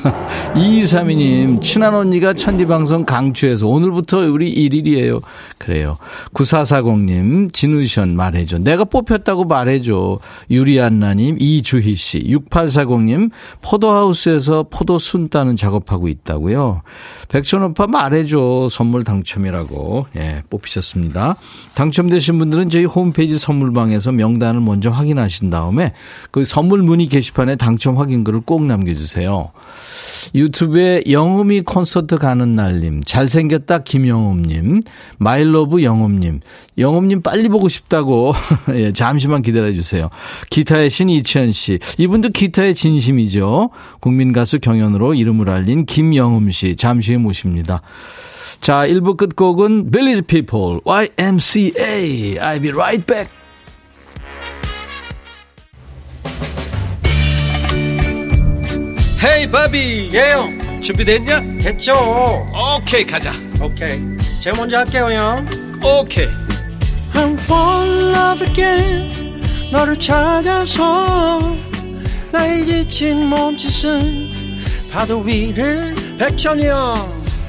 [0.55, 5.21] 2232님, 친한 언니가 천디방송 강추해서 오늘부터 우리 1일이에요.
[5.57, 5.97] 그래요.
[6.33, 8.59] 9440님, 진우션 말해줘.
[8.59, 10.19] 내가 뽑혔다고 말해줘.
[10.51, 12.25] 유리안나님, 이주희씨.
[12.27, 16.81] 6840님, 포도하우스에서 포도 순 따는 작업하고 있다고요.
[17.29, 18.67] 백천오빠 말해줘.
[18.69, 20.07] 선물 당첨이라고.
[20.17, 21.35] 예, 뽑히셨습니다.
[21.75, 25.93] 당첨되신 분들은 저희 홈페이지 선물방에서 명단을 먼저 확인하신 다음에
[26.31, 29.51] 그 선물 문의 게시판에 당첨 확인글을 꼭 남겨주세요.
[30.33, 34.81] 유튜브에 영음이 콘서트 가는 날님, 잘생겼다 김영음님,
[35.17, 36.39] 마일러브 영음님,
[36.77, 38.33] 영음님 빨리 보고 싶다고,
[38.73, 40.09] 예, 잠시만 기다려주세요.
[40.49, 43.69] 기타의 신 이치현 씨, 이분도 기타의 진심이죠.
[43.99, 47.81] 국민 가수 경연으로 이름을 알린 김영음 씨, 잠시 후에 모십니다.
[48.61, 53.29] 자, 1부 끝곡은 Village People, YMCA, I'll be right back.
[59.23, 60.81] 헤이 바비 예영.
[60.81, 61.41] 준비됐냐?
[61.61, 61.95] 됐죠.
[62.77, 63.33] 오케이 가자.
[63.61, 63.99] 오케이.
[64.41, 65.45] 제가 먼저 할게요 형.
[65.83, 66.27] 오케이.
[67.13, 69.41] I'm fall in love again
[69.71, 71.55] 너를 찾아서
[72.31, 74.27] 나의 지친 몸짓은
[74.91, 77.24] 파도 위를 백천이 형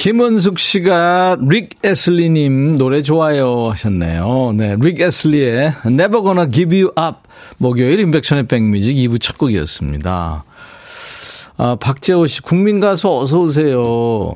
[0.00, 4.54] 김은숙 씨가 릭 에슬리님 노래 좋아요 하셨네요.
[4.56, 10.44] 네, 릭 에슬리의 Never Gonna Give You Up 목요일 인백션의 백뮤직 2부 첫 곡이었습니다.
[11.58, 14.32] 아, 박재호 씨 국민 가수 어서 오세요.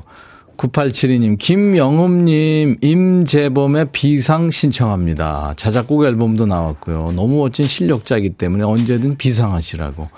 [0.57, 5.55] 9872님, 김영음님, 임재범의 비상 신청합니다.
[5.57, 7.13] 자작곡 앨범도 나왔고요.
[7.15, 10.09] 너무 멋진 실력자이기 때문에 언제든 비상하시라고.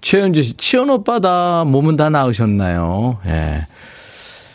[0.00, 1.64] 최현주 씨, 치연 오빠다.
[1.64, 3.18] 몸은 다 나으셨나요?
[3.26, 3.66] 예.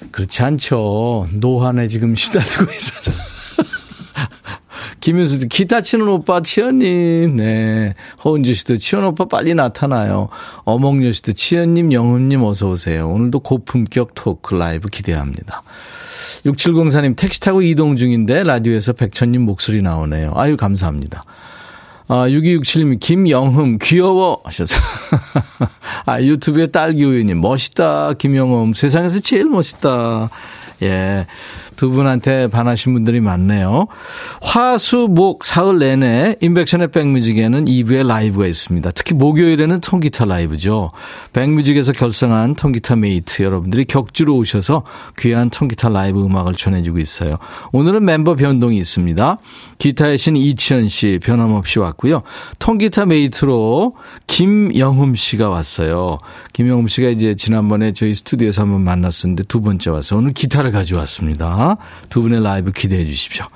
[0.02, 0.08] 네.
[0.12, 1.28] 그렇지 않죠.
[1.32, 3.12] 노환에 지금 시달리고 있어서.
[5.00, 7.36] 김윤수 씨, 기타 치는 오빠, 치현님.
[7.38, 7.96] 네.
[8.24, 10.30] 허은주 씨도 치현 오빠 빨리 나타나요.
[10.64, 13.10] 어몽여 씨도 치현님, 영훈님 어서 오세요.
[13.10, 15.64] 오늘도 고품격 토크 라이브 기대합니다.
[16.46, 20.34] 6704님, 택시 타고 이동 중인데 라디오에서 백천님 목소리 나오네요.
[20.36, 21.24] 아유, 감사합니다.
[22.14, 24.76] 아, 6267님, 김영흠, 귀여워 하셔서.
[26.06, 28.74] 아, 유튜브에 딸기 우유님, 멋있다, 김영흠.
[28.74, 30.30] 세상에서 제일 멋있다.
[30.82, 31.26] 예.
[31.78, 33.88] 두 분한테 반하신 분들이 많네요.
[34.42, 38.92] 화수, 목, 사흘 내내 인백션의 백뮤직에는 2부의 라이브가 있습니다.
[38.92, 40.92] 특히 목요일에는 통기타 라이브죠.
[41.34, 44.84] 백뮤직에서 결성한 통기타 mate 여러분들이 격주로 오셔서
[45.18, 47.36] 귀한 통기타 라이브 음악을 전해주고 있어요.
[47.72, 49.38] 오늘은 멤버 변동이 있습니다.
[49.82, 52.22] 기타의 신 이치현 씨 변함없이 왔고요.
[52.60, 53.96] 통기타 mate로
[54.28, 56.20] 김영흠 씨가 왔어요.
[56.54, 61.78] 김영흠 씨가 이제 지난번에 저희 스튜디오에서 한번 만났었는데 두 번째 와서 오늘 기타를 가져왔습니다.
[62.12, 63.48] 두 분의 라이브 기대해 주십시오.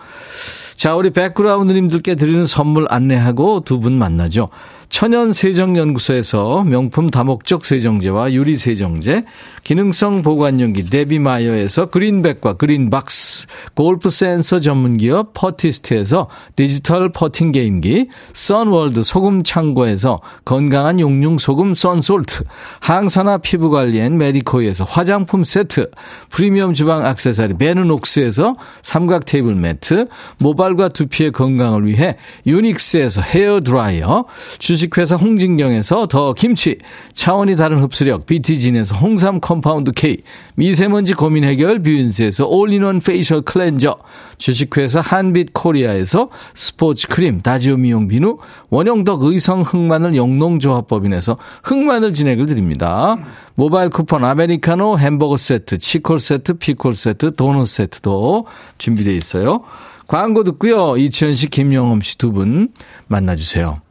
[0.76, 4.48] 자, 우리 백그라운드님들께 드리는 선물 안내하고 두 분 만나죠.
[4.90, 9.24] 천연세정연구소에서 명품 다목적 세정제와 유리세정제,
[9.66, 20.22] 기능성 보관용기 데비마이어에서 그린백과 그린박스, 골프 센서 전문기업 퍼티스트에서 디지털 퍼팅 게임기, 선월드 소금 창고에서
[20.46, 22.44] 건강한 용융 소금 썬솔트,
[22.80, 25.90] 항산화 피부 관리엔 메디코이에서 화장품 세트,
[26.30, 34.26] 프리미엄 주방 악세사리 베르녹스에서 삼각 테이블 매트, 모발과 두피의 건강을 위해 유닉스에서 헤어 드라이어,
[34.60, 36.78] 주식회사 홍진경에서 더 김치,
[37.14, 40.18] 차원이 다른 흡수력 BT진에서 홍삼 compound K,
[40.56, 43.96] 미세먼지 고민 해결 뷰인스에서 all-in-one facial cleanser,
[44.38, 48.38] 주식회사 한빛 코리아에서 스포츠 크림 다지오 미용 비누,
[48.70, 53.18] 원형덕 의성 흑마늘 영농조합법인에서 흑마늘 진액을 드립니다.
[53.56, 59.62] 모바일 쿠폰 아메리카노 햄버거 세트, 치콜 세트, 피콜 세트, 도넛 세트도 준비되어 있어요.
[60.08, 60.98] 광고 듣고요.
[60.98, 62.70] 이치현 씨, 김영엄 씨 두 분
[63.08, 63.85] 만나주세요.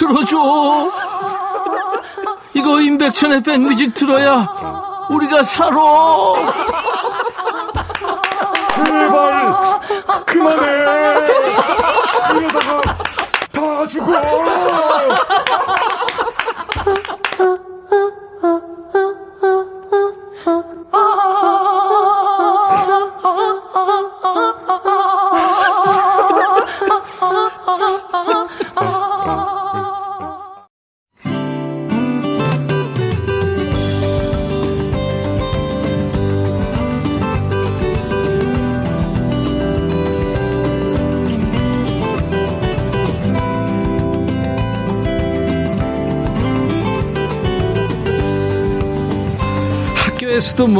[0.00, 0.90] 들어줘.
[2.54, 4.48] 이거 임백천의 백뮤직 들어야
[5.10, 5.76] 우리가 살아.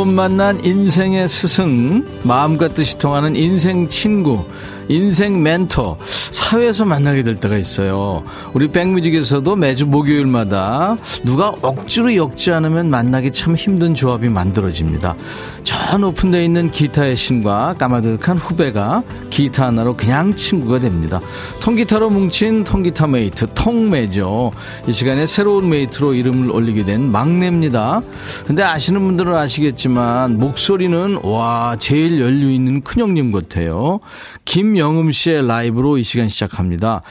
[0.01, 4.43] 못 만난 인생의 스승, 마음과 뜻이 통하는 인생 친구,
[4.89, 5.99] 인생 멘토,
[6.31, 8.25] 사회에서 만나게 될 때가 있어요.
[8.55, 15.17] 우리 백뮤직에서도 매주 목요일마다 누가 억지로 엮지 않으면 만나기 참 힘든 조합이 만들어집니다.
[15.65, 19.03] 저 높은 데 있는 기타의 신과 까마득한 후배가
[19.41, 21.21] 기타 하나로 그냥 친구가 됩니다.
[21.61, 24.53] 통기타로 뭉친 통기타 mate, 통매죠.
[24.87, 28.03] 이 시간에 새로운 mate로 이름을 올리게 된 막내입니다.
[28.47, 34.01] 근데 아시는 분들은 아시겠지만 목소리는 와 제일 연류 있는 큰형님 같아요.
[34.45, 37.03] 김영음 씨의 라이브로 이 시간 시작합니다.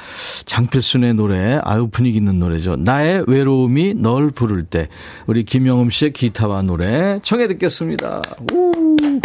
[0.45, 2.75] 장필순의 노래, 아유 분위기 있는 노래죠.
[2.75, 4.87] 나의 외로움이 널 부를 때
[5.25, 8.21] 우리 김영음 씨의 기타와 노래 청해 듣겠습니다.
[8.53, 9.19] 우.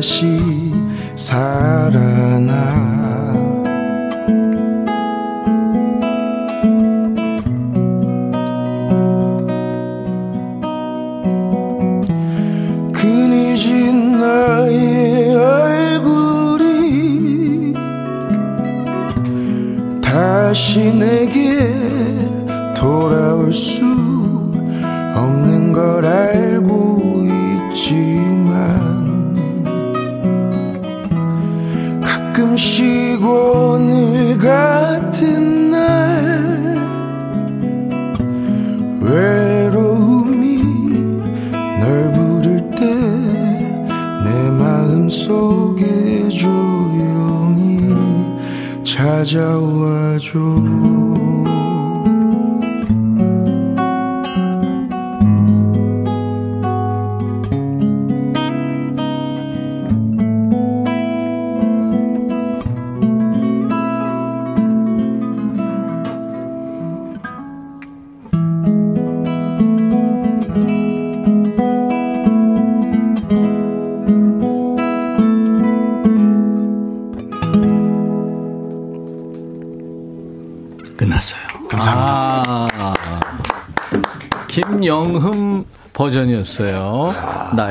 [0.00, 0.40] 다시
[1.14, 1.79] 살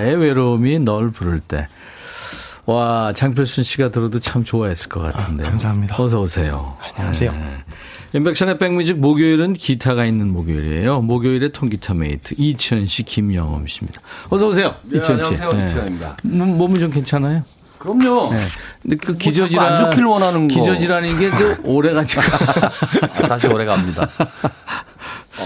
[0.10, 1.68] 나의 외로움이 널 부를 때.
[2.66, 5.46] 와, 장필순 씨가 들어도 참 좋아했을 것 같은데.
[5.46, 6.02] 아, 감사합니다.
[6.02, 6.78] 어서 오세요.
[6.96, 7.34] 안녕하세요.
[8.14, 11.02] 인백션의 백뮤직 목요일은 기타가 있는 목요일이에요.
[11.02, 14.02] 목요일의 통기타 mate 이치현 씨, 김영흠 씨입니다.
[14.30, 14.76] 어서 오세요.
[14.92, 15.36] 이치현 씨.
[15.36, 15.66] 안녕하세요.
[15.66, 16.18] 이치현입니다.
[16.24, 17.44] 몸, 몸은 좀 괜찮아요?
[17.78, 18.34] 그럼요.
[18.34, 18.42] 네.
[18.82, 20.56] 근데 그뭐 기저질환 자꾸 안 좋길 원하는 거.
[20.56, 22.22] 기저질환인 게 그 오래 가니까
[23.28, 24.10] 사실 오래 갑니다.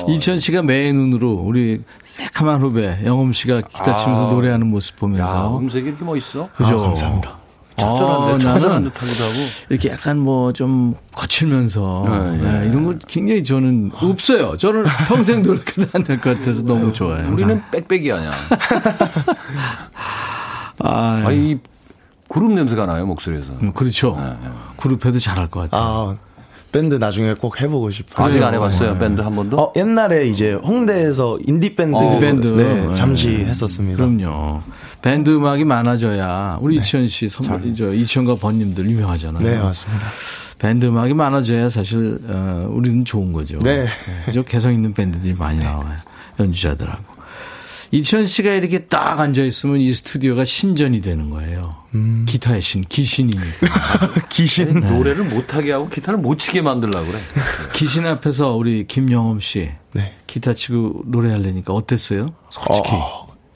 [0.10, 4.32] 이치현 씨가 매의 눈으로 우리 새카만 후배 영엄 씨가 기타 치면서 아.
[4.32, 6.50] 노래하는 모습 야, 보면서 음색이 이렇게 멋있어?
[6.56, 6.80] 그죠?
[6.80, 7.38] 아, 감사합니다.
[7.76, 9.34] 적절한데, 아, 적절한 나는 듯하기도 하고.
[9.70, 14.56] 이렇게 약간 뭐 좀 거칠면서 네, 네, 이런 거 굉장히 저는 없어요.
[14.58, 17.28] 저는 평생 노력해도 안 될 것 같아서 너무 좋아요.
[17.32, 18.32] 우리는 빽빽이 아니야.
[20.80, 21.58] 아, 아, 이
[22.28, 23.48] 그룹 냄새가 나요, 목소리에서.
[23.62, 24.18] 음, 그렇죠.
[24.78, 25.82] 그룹 해도 잘할 것 같아요.
[25.82, 26.18] 아,
[26.74, 28.28] 밴드 나중에 꼭 해보고 싶어요.
[28.28, 29.57] 아직 안 해봤어요, 밴드 한 번도?
[29.57, 32.47] 어, 옛날에 이제 홍대에서 인디 밴드, 인디 밴드.
[32.47, 32.93] 네, 네.
[32.93, 33.95] 잠시 했었습니다.
[33.95, 34.61] 그럼요.
[35.01, 39.43] 밴드 음악이 많아져야 우리 이치현 씨 선배, 저 이치현과 벗님들 유명하잖아요.
[39.43, 40.07] 네, 맞습니다.
[40.57, 43.59] 밴드 음악이 많아져야 사실 어, 우리는 좋은 거죠.
[43.59, 43.86] 네.
[44.26, 44.43] 그죠?
[44.43, 45.93] 개성 있는 밴드들이 많이 나와요.
[46.39, 47.12] 연주자들하고.
[47.93, 51.76] 이치현 씨가 이렇게 딱 앉아 있으면 이 스튜디오가 신전이 되는 거예요.
[51.94, 52.26] 음.
[52.28, 53.68] 기타의 신, 귀신이니까.
[54.30, 54.80] 귀신.
[54.80, 57.20] 노래를 못하게 하고 기타를 못 치게 만들려고 그래.
[57.74, 60.12] 귀신 앞에서 우리 김영엄 씨 네.
[60.26, 62.30] 기타 치고 노래하려니까 어땠어요?
[62.50, 62.89] 솔직히.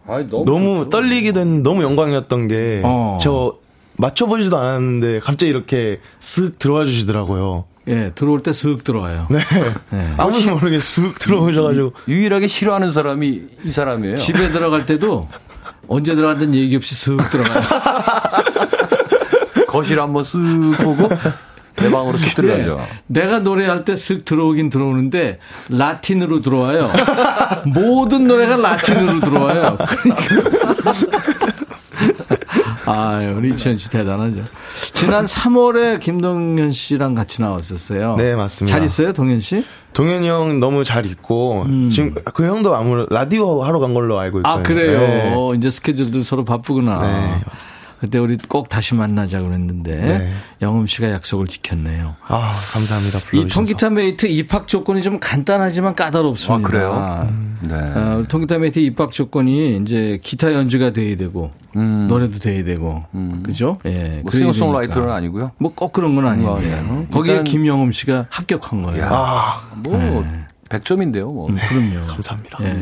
[0.07, 3.17] 아니, 너무, 너무 떨리기도 했는데 너무 영광이었던 게, 어.
[3.19, 3.57] 저
[3.97, 7.65] 맞춰보지도 않았는데 갑자기 이렇게 쓱 들어와 주시더라고요.
[7.87, 9.27] 예, 들어올 때 슥 들어와요.
[9.29, 9.39] 네.
[9.93, 10.13] 예.
[10.17, 11.93] 아무도 모르게 쓱 들어오셔가지고.
[12.07, 14.15] 유일하게 싫어하는 사람이 이 사람이에요.
[14.15, 15.29] 집에 들어갈 때도
[15.87, 17.63] 언제 들어갔든 얘기 없이 슥 들어가요.
[19.67, 21.09] 거실 한번 쓱 보고
[21.77, 22.85] 내 방으로 쓱 들어가죠.
[23.07, 26.91] 내가 노래할 때 쓱 들어오긴 들어오는데 라틴으로 들어와요.
[27.65, 29.77] 모든 노래가 라틴으로 들어와요.
[29.77, 30.93] 그러니까.
[32.87, 34.41] 아, 우리 이천 씨 대단하죠.
[34.93, 38.15] 지난 3월에 김동현 씨랑 같이 나왔었어요.
[38.15, 38.75] 네, 맞습니다.
[38.75, 39.63] 잘 있어요, 동현 씨?
[39.93, 44.59] 동현이 형 너무 잘 있고, 지금 그 형도 아무래도 라디오 하러 간 걸로 알고 있거든요.
[44.59, 44.99] 아, 그래요.
[44.99, 45.57] 네.
[45.57, 47.01] 이제 스케줄도 서로 바쁘구나.
[47.01, 47.86] 네, 맞습니다.
[47.99, 50.33] 그때 우리 꼭 다시 만나자 그랬는데 네.
[50.61, 52.15] 영흠 씨가 약속을 지켰네요.
[52.27, 53.17] 아, 감사합니다.
[53.17, 53.53] 이 불러주셔서.
[53.55, 56.67] 통기타 mate 입학 조건이 좀 간단하지만 까다롭습니다.
[56.67, 57.29] 아, 그래요?
[57.61, 57.73] 네.
[57.75, 63.03] 어, 통기타 mate 입학 조건이 이제 기타 연주가 돼야 되고 노래도 돼야 되고
[63.43, 63.79] 그죠?
[63.85, 64.19] 예.
[64.23, 65.15] 뭐 싱어송라이터는 되니까.
[65.15, 65.51] 아니고요.
[65.57, 67.07] 뭐 꼭 그런 건 아닌데 뭐, 네.
[67.11, 69.03] 거기에 일단- 김영흠 씨가 합격한 거예요.
[69.03, 70.23] 야, 뭐
[70.69, 71.33] 100점인데요.
[71.33, 72.05] 뭐 그럼요.
[72.07, 72.57] 감사합니다.
[72.63, 72.79] 예.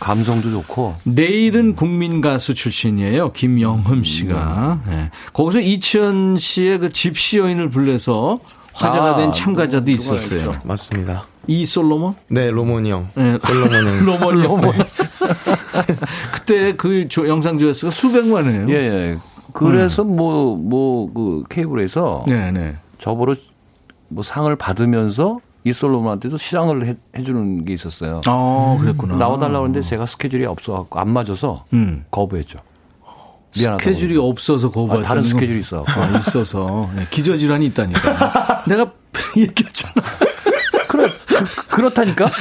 [0.00, 0.94] 감성도 좋고.
[1.04, 3.32] 내일은 국민 가수 출신이에요.
[3.32, 4.80] 김영흠 씨가.
[4.88, 5.10] 예.
[5.32, 8.38] 거기서 이치현 씨의 그 집시 여인을 불러서
[8.74, 10.56] 화제가 아, 된 참가자도 그거 있었어요.
[10.64, 11.24] 맞습니다.
[11.48, 12.14] 이 솔로몬?
[12.28, 13.08] 네, 로몬이 형.
[13.14, 13.36] 네.
[13.40, 14.04] 솔로몬 형.
[14.06, 14.72] 로몬 로몬.
[16.34, 18.68] 그때 그 조- 영상 조회수가 수백만이에요.
[18.68, 19.16] 예, 예.
[19.52, 22.76] 그래서 뭐, 뭐, 그 케이블에서 네, 네.
[22.98, 23.34] 저보러
[24.08, 28.20] 뭐 상을 받으면서 이솔로몬한테도 시상을 해, 해주는 게 있었어요.
[28.26, 29.16] 아, 그랬구나.
[29.16, 32.04] 나와달라고 했는데 제가 스케줄이 없어갖고 안 맞아서 음.
[32.10, 32.60] 거부했죠.
[33.56, 33.78] 미안하다고.
[33.94, 35.84] 스케줄이 없어서 거부했다는 아, 다른 건- 스케줄이 있어.
[35.86, 38.64] 아, 있어서 네, 기저질환이 있다니까.
[38.68, 38.92] 내가
[39.36, 39.94] 얘기했잖아.
[40.88, 42.30] 그렇, 그, 그렇다니까?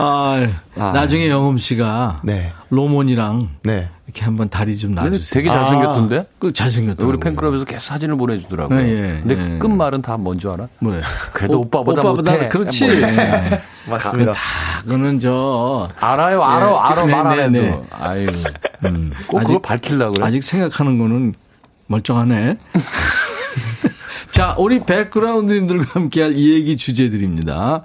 [0.00, 0.46] 아,
[0.76, 0.90] 아.
[0.92, 2.52] 나중에 영음 씨가 네.
[2.70, 3.88] 로몬이랑 네.
[4.06, 5.20] 이렇게 한번 다리 좀 놔주세요.
[5.32, 6.26] 되게 잘생겼던데?
[6.38, 7.08] 그 잘생겼더라고요.
[7.08, 8.80] 우리 팬클럽에서 계속 사진을 보내주더라고요.
[8.80, 9.58] 네, 예, 근데 예.
[9.58, 10.68] 끝말은 다 뭔지 알아?
[10.78, 11.02] 뭐래?
[11.32, 12.48] 그래도 오- 오빠보다 오빠보다 못해.
[12.48, 12.86] 그렇지.
[12.86, 12.94] 뭐.
[12.94, 13.62] 네.
[13.88, 14.32] 맞습니다.
[14.32, 14.38] 다
[14.82, 16.74] 그거는 저 알아요, 알아, 예.
[16.78, 17.76] 알아, 네, 말안 네, 해도.
[17.80, 17.86] 네.
[17.92, 18.26] 아유.
[18.86, 20.26] 음, 꼭 그걸 밝히려고 그래.
[20.26, 21.34] 아직 생각하는 거는
[21.88, 22.56] 멀쩡하네.
[24.30, 27.82] 자, 우리 백그라운드님들과 함께할 이 얘기 주제들입니다.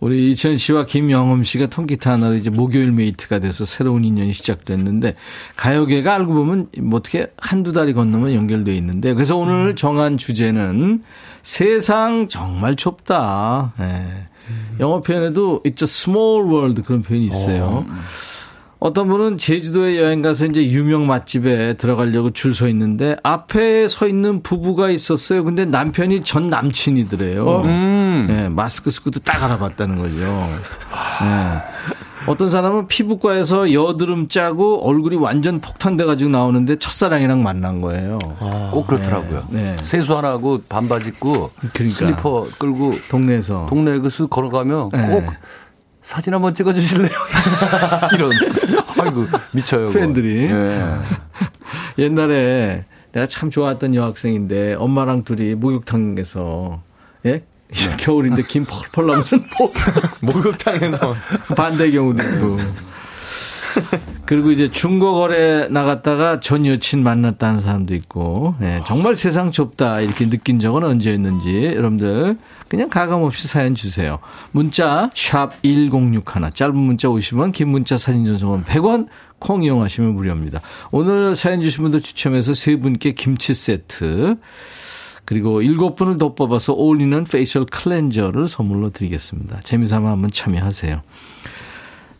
[0.00, 5.14] 우리 이치현 씨와 김영흠 씨가 통기타 하나로 이제 목요일 mate가 돼서 새로운 인연이 시작됐는데
[5.56, 11.02] 가요계가 알고 보면 뭐 어떻게 한두 달이 건너면 연결돼 있는데 그래서 오늘 정한 주제는
[11.42, 13.72] 세상 정말 좁다.
[13.80, 14.28] 예.
[14.80, 17.84] 영어 표현에도 it's a small world 그런 표현이 있어요.
[18.80, 24.42] 어떤 분은 제주도에 여행 가서 이제 유명 맛집에 들어가려고 줄 서 있는데 앞에 서 있는
[24.42, 25.44] 부부가 있었어요.
[25.44, 27.62] 근데 남편이 전 남친이더래요.
[28.30, 30.16] 예, 마스크 쓰고도 딱 알아봤다는 거죠.
[30.20, 32.30] 예.
[32.30, 38.18] 어떤 사람은 피부과에서 여드름 짜고 얼굴이 완전 폭탄돼가지고 나오는데 첫사랑이랑 만난 거예요.
[38.72, 39.44] 꼭 그렇더라고요.
[39.50, 39.76] 네.
[39.78, 41.96] 세수 안 하고 반바지 입고 그러니까.
[41.96, 43.66] 슬리퍼 끌고 동네에서.
[43.70, 45.08] 동네에 그쓱 걸어가면 네.
[45.08, 45.24] 꼭
[46.08, 47.10] 사진 한번 찍어주실래요?
[48.16, 48.32] 이런.
[48.98, 49.90] 아이고, 미쳐요.
[49.90, 50.46] 팬들이.
[50.46, 50.82] 예.
[52.02, 56.82] 옛날에 내가 참 좋아했던 여학생인데 엄마랑 둘이 목욕탕에서
[57.26, 57.42] 예?
[58.00, 59.74] 겨울인데 김 펄펄 나면서 목
[60.22, 61.14] 목욕탕에서.
[61.54, 62.56] 반대 경우도 있고.
[64.28, 70.28] 그리고 이제 중고 거래 나갔다가 전 여친 만났다는 사람도 있고, 예, 정말 세상 좁다 이렇게
[70.28, 72.36] 느낀 적은 언제였는지 여러분들
[72.68, 74.18] 그냥 가감 없이 사연 주세요.
[74.52, 79.06] 문자 샵 #1061 짧은 문자 50원, 긴 문자 사진 전송은 100원.
[79.38, 80.60] 콩 이용하시면 무료입니다.
[80.90, 84.36] 오늘 사연 주신 분들 추첨해서 세 분께 김치 세트
[85.24, 89.60] 그리고 일곱 분을 더 뽑아서 all-in-one facial cleanser를 선물로 드리겠습니다.
[89.62, 91.00] 재미삼아 한번 참여하세요.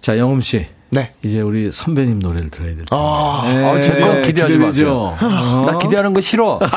[0.00, 0.78] 자, 영음 씨.
[0.91, 1.11] 네.
[1.22, 2.97] 이제 우리 선배님 노래를 들어야 될 텐데.
[2.97, 4.59] 아, 네, 아, 제거 기대하지?
[4.59, 5.16] 마세요.
[5.20, 6.59] 나 기대하는 거 싫어.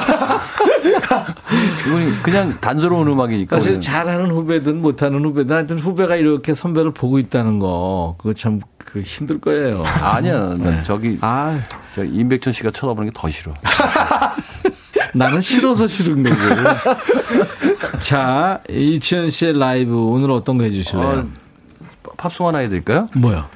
[1.88, 3.56] 이건 그냥 단조로운 음악이니까.
[3.58, 3.80] 사실 우리는.
[3.82, 8.60] 잘하는 후배든 못하는 후배든 하여튼 후배가 이렇게 선배를 보고 있다는 거 그거 참
[8.92, 9.84] 그 힘들 거예요.
[10.02, 10.56] 아니야.
[10.58, 11.58] 나 저기 아,
[11.96, 13.54] 저 임백천 씨가 쳐다보는 게 더 싫어.
[15.14, 16.36] 나는 싫어서 싫은 거고.
[18.00, 21.08] 자, 이치현 씨의 라이브 오늘 어떤 거 해주실래요?
[21.08, 21.24] 어,
[22.18, 23.08] 팝송 하나 해드릴까요?
[23.16, 23.48] 뭐야?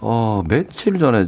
[0.00, 1.26] 어, 며칠 전에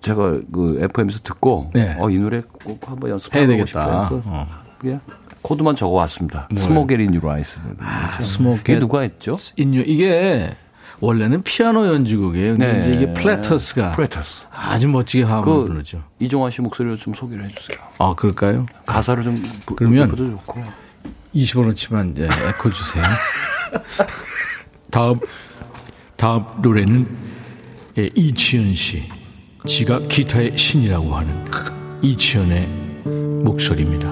[0.00, 1.96] 제가 그 FM에서 듣고, 네.
[1.98, 3.66] 어, 이 노래 꼭 한번 연습해보고.
[3.66, 4.46] 싶어서 어.
[4.78, 5.00] 그냥
[5.42, 6.48] 코드만 적어 왔습니다.
[6.56, 7.58] Smoke Gets in Your Eyes.
[7.80, 8.60] 아, Smoke Gets.
[8.72, 9.34] 이게 누가 했죠?
[9.56, 10.54] 인류 이게
[11.00, 12.52] 원래는 피아노 연주곡이에요.
[12.56, 12.90] 근데 네.
[12.90, 14.46] 이제 이게 플래터스가 플래터스.
[14.52, 16.02] 아주 멋지게 화음을 그 부르죠.
[16.18, 17.78] 이종화 씨 목소리로 좀 소개를 해주세요.
[17.98, 18.66] 아, 그럴까요?
[18.86, 19.34] 가사를 좀
[19.66, 20.62] 부- 그러면 불러도 좋고.
[21.34, 23.04] 20원어치만 예, 에코 주세요.
[24.90, 25.20] 다음
[26.16, 27.06] 다음 노래는
[27.98, 29.02] 예, 이치현 씨.
[29.66, 31.34] 지가 기타의 신이라고 하는
[32.00, 32.68] 이치현의
[33.42, 34.08] 목소리입니다.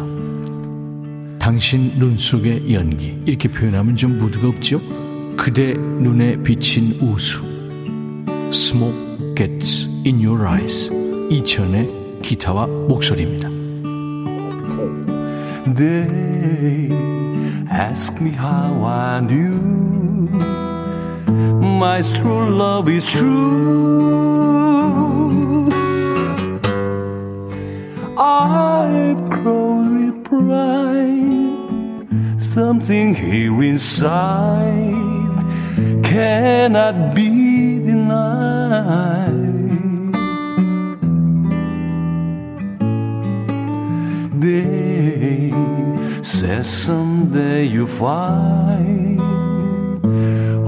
[1.39, 4.80] 당신 눈 속의 연기 이렇게 표현하면 좀 무드가 없죠?
[5.37, 7.45] 그대 눈에 비친 우수
[8.49, 10.91] Smoke gets in your eyes
[11.30, 11.89] 이치현의
[12.22, 13.49] 기타와 목소리입니다.
[15.76, 16.91] They
[17.70, 20.66] ask me how I knew
[21.79, 24.47] my true love is true.
[28.18, 32.09] I've with pride,
[32.41, 35.37] something here inside
[36.03, 39.45] cannot be denied.
[44.41, 45.53] They
[46.22, 49.05] say someday you find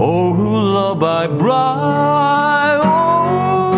[0.01, 2.79] Oh, love I bright.
[2.85, 3.73] Oh,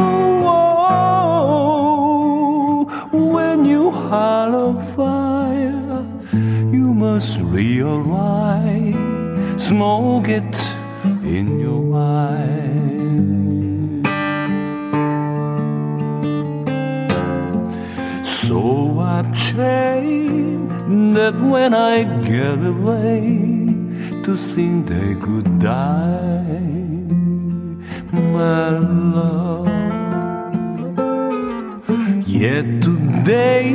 [0.45, 6.05] oh, oh, When you on fire
[6.71, 8.95] You must realize
[9.63, 10.55] Smoke it
[11.25, 12.61] in your eyes.
[18.27, 20.71] So I've changed
[21.17, 23.50] that when I get away
[24.25, 26.61] to sing the good die,
[28.13, 28.71] my
[29.17, 29.69] love.
[32.27, 33.73] Yet today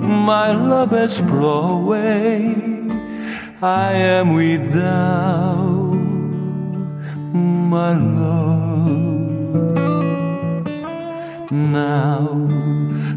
[0.00, 2.54] my love has blown away.
[3.62, 5.94] I am without
[7.32, 8.46] my love
[11.50, 12.28] now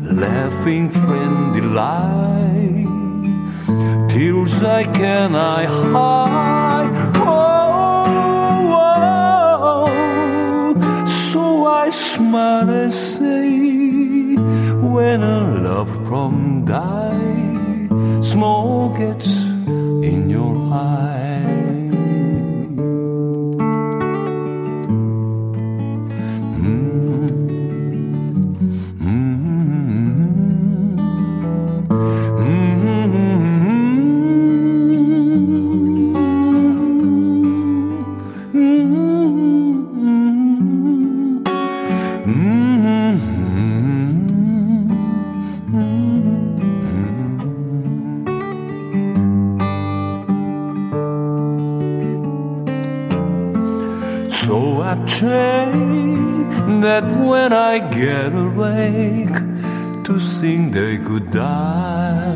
[0.03, 2.98] laughing friend delight
[4.19, 8.03] tears like can I hide oh,
[9.85, 14.35] oh, so I smile and say
[14.93, 17.87] when a love from die
[18.21, 19.25] smoke it
[20.11, 21.08] in your eye
[54.29, 59.33] So I've trained that when I get awake
[60.05, 62.35] to sing the goodbye,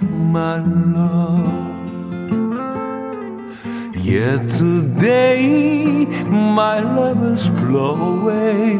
[0.00, 1.52] my love.
[3.94, 8.78] Yet today my love is blown away.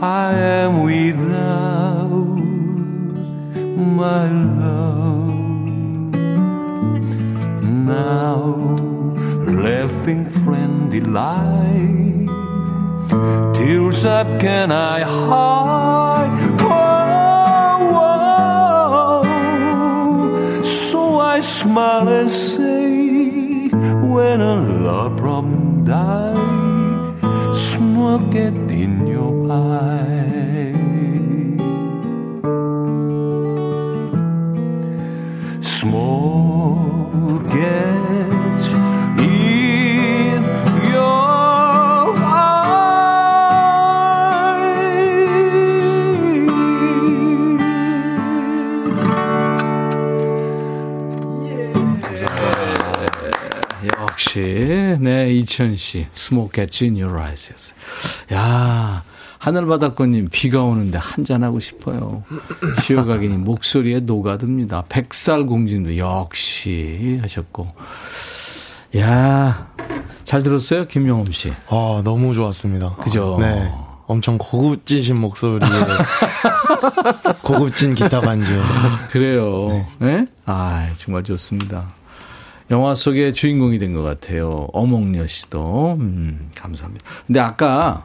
[0.00, 2.38] I am without
[3.98, 5.08] my love
[7.62, 8.87] now
[9.62, 12.28] laughing friendly delight.
[13.54, 16.32] Tears up can I hide.
[16.60, 16.78] Oh,
[19.22, 20.62] oh.
[20.62, 23.68] so I smile and say
[24.12, 24.56] when a
[24.86, 26.58] love from die
[27.52, 30.07] smoke it in your eye
[55.40, 57.78] 이치현 씨 Smoke Gets in Your Eyes였어요.
[58.34, 59.02] 야
[59.38, 62.24] 하늘바닷꽃님 비가 오는데 한잔 하고 싶어요.
[62.82, 64.84] 쉬어가기님 목소리에 녹아듭니다.
[64.88, 67.68] 백살공주님도 역시 하셨고
[68.96, 69.68] 야
[70.28, 71.50] 잘 들었어요 김영흠 씨.
[71.70, 72.96] 아, 너무 좋았습니다.
[72.96, 73.38] 그죠?
[73.40, 73.72] 네.
[74.06, 75.58] 엄청 고급지신 목소리에
[77.42, 78.62] 고급진 기타 반주.
[79.10, 79.86] 그래요.
[79.98, 80.26] 네.
[80.44, 81.88] 아 정말 좋습니다.
[82.70, 84.68] 영화 속의 주인공이 된 것 같아요.
[84.72, 85.96] 어몽여 씨도.
[86.00, 87.06] 음, 감사합니다.
[87.26, 88.04] 근데 아까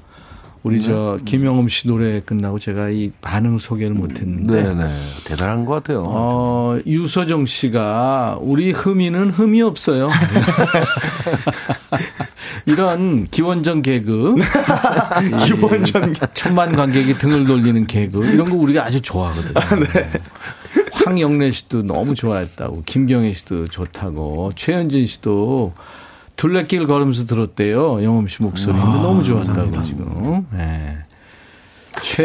[0.64, 4.64] 우리 저 김영엄 씨 노래 끝나고 제가 이 반응 소개를 못 했는데.
[4.64, 6.05] 네네 대단한 것 같아요.
[6.07, 10.09] 어, 유서정 씨가 우리 흠이는 흠이 없어요.
[12.66, 14.36] 이런 기원전 개그,
[15.45, 19.84] 기원전 천만 관객이 등을 돌리는 개그 이런 거 우리가 아주 좋아하거든요.
[19.84, 20.09] 네.
[21.06, 25.74] 황영래 씨도 너무 좋아했다고, 김경애 씨도 좋다고, 최현진 씨도
[26.36, 28.04] 둘레길 걸으면서 들었대요.
[28.04, 28.74] 영엄 씨 목소리.
[28.74, 29.84] 근데 아, 너무 좋았다고 감사합니다.
[29.84, 30.47] 지금.
[30.51, 30.97] 네.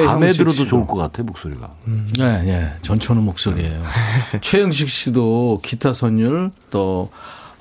[0.05, 1.75] 밤에 들어도 좋을 것 같아 목소리가.
[1.87, 2.11] 음.
[2.19, 2.73] 네, 네.
[2.83, 3.83] 전천후 목소리예요.
[4.41, 7.11] 최영식 씨도 기타 선율 또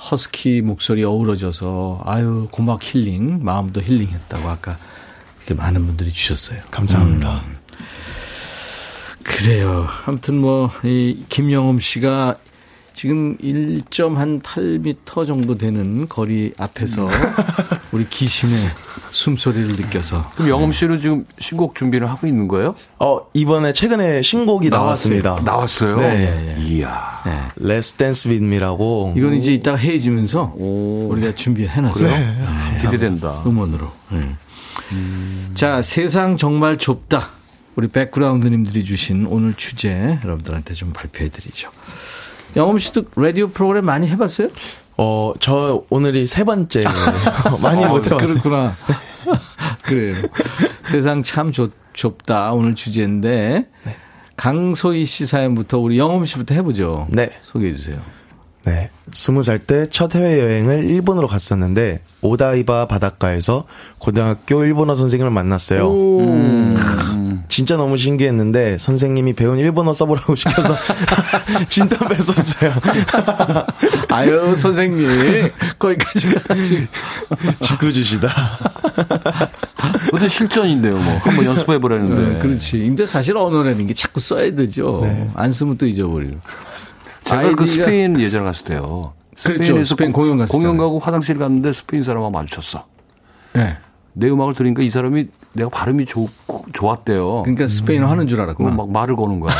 [0.10, 4.78] 허스키 목소리 어우러져서 아유 고막 힐링 마음도 힐링했다고 아까
[5.38, 6.60] 이렇게 많은 분들이 주셨어요.
[6.72, 7.44] 감사합니다.
[7.46, 7.57] 음.
[9.38, 9.88] 그래요.
[10.06, 12.36] 아무튼 뭐 이 김영엄 씨가
[12.94, 17.08] 지금 1.8m 정도 되는 거리 앞에서
[17.92, 18.58] 우리 기심의
[19.12, 20.28] 숨소리를 느껴서.
[20.36, 22.74] 그럼 영엄 씨는 지금 신곡 준비를 하고 있는 거예요?
[23.00, 25.22] 어, 이번에 최근에 신곡이 나왔어요.
[25.22, 25.42] 나왔습니다.
[25.52, 25.98] 나왔어요?
[25.98, 26.56] 네.
[26.58, 26.64] 네.
[26.64, 27.22] 이야.
[27.26, 27.44] 네.
[27.60, 29.14] Let's Dance With Me라고.
[29.16, 31.10] 이건 이제 이따가 헤어지면서 오.
[31.12, 32.10] 우리가 준비해놨어요.
[32.10, 32.26] 네.
[32.26, 32.78] 네.
[32.82, 33.44] 기대된다.
[33.46, 33.92] 음원으로.
[34.10, 34.36] 네.
[34.94, 35.52] 음.
[35.54, 37.30] 자, 세상 정말 좁다.
[37.78, 41.70] 우리 백그라운드님들이 주신 오늘 주제 여러분들한테 좀 발표해드리죠.
[42.56, 44.48] 영엄 씨도 라디오 프로그램 많이 해봤어요?
[44.98, 46.82] 어, 저 오늘이 세 번째.
[47.62, 48.42] 많이 아, 못 해봤어요.
[48.42, 48.76] 그렇구나.
[49.86, 50.16] 그래요.
[50.82, 52.52] 세상 참 좁, 좁다.
[52.54, 53.68] 오늘 주제인데.
[53.86, 53.96] 네.
[54.38, 57.06] 강소희 씨 사연부터 우리 영엄 씨부터 해보죠.
[57.12, 57.30] 네.
[57.42, 58.02] 소개해 주세요.
[58.68, 58.90] 네.
[59.14, 63.66] 스무 살 때 첫 해외여행을 일본으로 갔었는데, 오다이바 바닷가에서
[63.98, 65.90] 고등학교 일본어 선생님을 만났어요.
[66.20, 67.44] 음.
[67.48, 70.76] 진짜 너무 신기했는데, 선생님이 배운 일본어 써보라고 시켜서,
[71.70, 72.74] 진짜 뺐었어요.
[74.12, 75.50] 아유, 선생님.
[75.80, 76.28] 거기까지.
[77.62, 78.30] 지켜주시다.
[80.06, 81.18] 그것도 실전인데요, 뭐.
[81.20, 82.34] 한번 연습해보라는데.
[82.34, 82.80] 네, 그렇지.
[82.80, 85.00] 근데 사실 언어라는 게 자꾸 써야 되죠.
[85.04, 85.28] 네.
[85.36, 86.38] 안 쓰면 또 잊어버리고.
[87.28, 89.14] 제가 그 스페인 예전에 갔을 때요.
[89.44, 89.64] 그렇죠.
[89.64, 92.86] 스페인에서 스페인 공연 갔을 공연 가고 화장실 갔는데 스페인 사람하고 마주쳤어.
[93.54, 93.78] 네.
[94.14, 96.28] 내 음악을 들으니까 이 사람이 내가 발음이 좋,
[96.74, 97.44] 좋았대요.
[97.44, 98.12] 그러니까 스페인어 음.
[98.12, 98.64] 하는 줄 알았고.
[98.64, 99.54] 막 말을 거는 거야.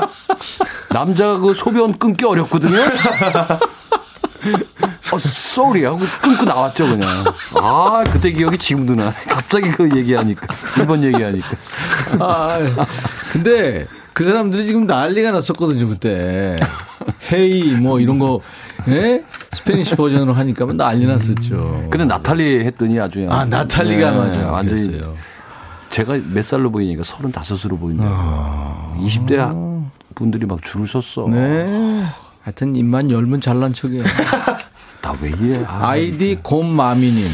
[0.90, 2.78] 남자가 그 소변 끊기 어렵거든요.
[5.12, 7.24] 어, sorry 하고 끊고 나왔죠, 그냥.
[7.54, 9.12] 아, 그때 기억이 지금도 나.
[9.28, 10.46] 갑자기 그 얘기하니까.
[10.78, 11.48] 일본 얘기하니까.
[12.20, 12.58] 아,
[13.32, 16.56] 근데 그 사람들이 지금 난리가 났었거든요, 그때.
[17.32, 18.40] Hey, 뭐, 이런 거,
[18.88, 19.24] 예?
[19.52, 21.88] Spanish 버전으로 하니까 난리 났었죠.
[21.90, 23.26] 근데 나탈리 했더니 아주.
[23.30, 24.50] 아, 나탈리가 네, 맞아.
[24.50, 24.86] 완전히.
[24.88, 25.14] 그랬어요.
[25.90, 28.08] 제가 몇 살로 보이니까 35으로 보이네요.
[28.10, 28.96] 아.
[28.98, 29.82] 20대
[30.14, 31.28] 분들이 막 줄을 섰어.
[31.28, 32.02] 네.
[32.42, 34.02] 하여튼 입만 열면 잘난 척이에요.
[35.02, 35.64] 나왜 이래?
[35.66, 37.26] 아, 아이디 곰마미님.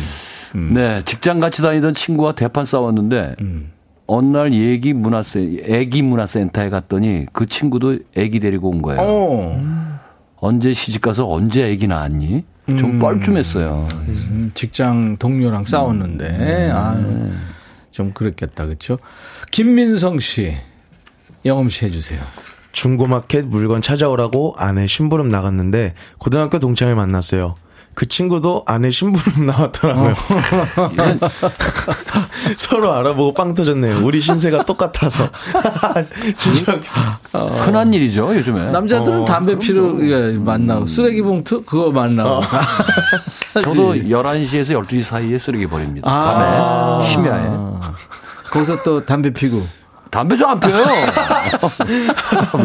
[0.56, 0.70] 음.
[0.74, 3.70] 네, 직장 같이 다니던 친구와 대판 싸웠는데, 음.
[4.08, 9.00] 어느 날 얘기 문화센 애기 문화센터에 갔더니 그 친구도 애기 데리고 온 거예요.
[9.02, 9.98] 어.
[10.36, 12.42] 언제 시집 가서 언제 애기 낳았니?
[12.78, 12.98] 좀 음.
[12.98, 13.86] 뻘쭘했어요.
[14.08, 16.70] 음, 직장 동료랑 싸웠는데 음.
[16.74, 16.96] 아,
[17.90, 18.98] 좀 그랬겠다, 그렇죠?
[19.50, 20.54] 김민성 씨,
[21.44, 22.20] 영음 씨 해주세요.
[22.72, 27.56] 중고마켓 물건 찾아오라고 아내 심부름 나갔는데 고등학교 동창을 만났어요.
[27.98, 30.10] 그 친구도 아내 심부름 나왔더라고요.
[30.12, 30.90] 어.
[32.56, 34.04] 서로 알아보고 빵 터졌네요.
[34.04, 35.28] 우리 신세가 똑같아서.
[36.38, 36.78] 진짜
[37.32, 37.56] 어.
[37.58, 38.70] 흔한 일이죠, 요즘에.
[38.70, 39.94] 남자들은 어, 담배 피러
[40.34, 42.30] 만나고 쓰레기 봉투 그거 만나고.
[42.30, 42.42] 어.
[43.64, 46.08] 저도 11시에서 12시 사이에 쓰레기 버립니다.
[46.08, 47.00] 아.
[47.00, 47.50] 밤에 심야에.
[48.52, 49.60] 거기서 또 담배 피고.
[50.12, 50.84] 담배 좀안 펴요.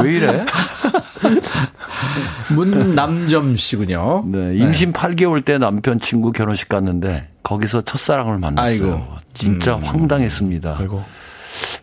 [0.03, 0.45] 왜 이래?
[2.53, 4.24] 문남점 씨군요.
[4.28, 4.99] 네, 임신 네.
[4.99, 8.93] 8개월 때 남편 친구 결혼식 갔는데 거기서 첫사랑을 만났어요.
[8.93, 9.05] 아이고.
[9.34, 9.84] 진짜 음.
[9.84, 10.78] 황당했습니다.
[10.80, 11.03] 아이고.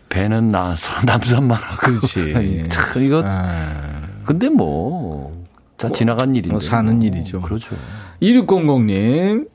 [0.09, 1.77] 배는 나서 남산만 하고.
[1.77, 2.63] 그렇지.
[2.69, 3.21] 참 이거.
[3.25, 4.01] 아.
[4.25, 5.41] 근데 뭐.
[5.77, 6.51] 다 뭐, 지나간 일인데.
[6.51, 7.41] 뭐 사는 일이죠.
[7.41, 7.75] 그렇죠.
[8.21, 9.47] 2600님,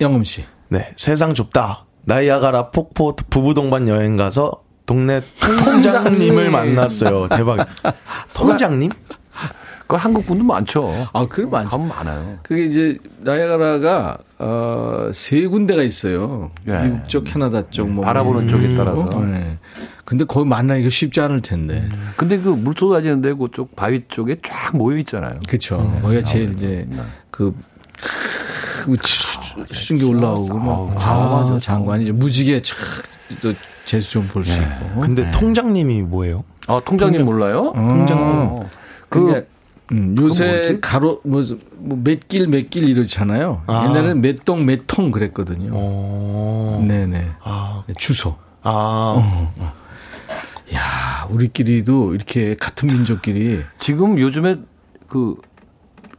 [0.00, 0.44] 영음 씨.
[0.68, 1.84] 네, 세상 좁다.
[2.04, 7.28] 나이아가라 폭포 부부 동반 여행 가서 동네 통장님을 만났어요.
[7.28, 7.66] 대박.
[8.34, 8.90] 통장님?
[9.86, 11.06] 그 한국 분도 많죠.
[11.12, 11.68] 아, 그래 많죠.
[11.70, 12.38] 가면 많아요.
[12.42, 16.50] 그게 이제 나야가라가 어, 세 군데가 있어요.
[16.64, 16.82] 네.
[16.84, 18.76] 미국 쪽, 캐나다 쪽, 뭐 바라보는 쪽에 음.
[18.76, 19.04] 따라서.
[19.20, 19.58] 네.
[20.06, 21.74] 근데 거기 만나기가 쉽지 않을 텐데.
[21.92, 22.12] 음.
[22.16, 25.38] 근데 그 물 쏟아지는데 그쪽 바위 쪽에 쫙 모여 있잖아요.
[25.46, 25.90] 그렇죠.
[25.94, 26.00] 네.
[26.00, 27.02] 거기가 제일 이제 네.
[27.30, 27.54] 그
[29.70, 32.62] 수증기 올라오고 뭐 아, 장관이 무지개
[33.42, 33.52] 또
[33.84, 34.60] 재수 좀 볼수 네.
[34.60, 35.00] 있고.
[35.00, 35.30] 근데 네.
[35.30, 36.44] 통장님이 뭐예요?
[36.66, 37.72] 아 통장님 몰라요?
[37.74, 37.88] 어.
[37.88, 38.62] 통장님.
[39.08, 39.46] 그
[39.90, 43.62] 음, 요새 가로 뭐몇길 몇 길 이러잖아요.
[43.66, 43.84] 아.
[43.88, 45.72] 옛날에는 몇 동 몇 통 그랬거든요.
[45.74, 46.82] 오.
[46.86, 47.28] 네네.
[47.42, 47.82] 아.
[47.86, 48.36] 네, 주소.
[48.62, 48.70] 아.
[48.70, 49.72] 어, 어.
[50.74, 54.56] 야, 우리끼리도 이렇게 같은 민족끼리 지금 요즘에
[55.08, 55.36] 그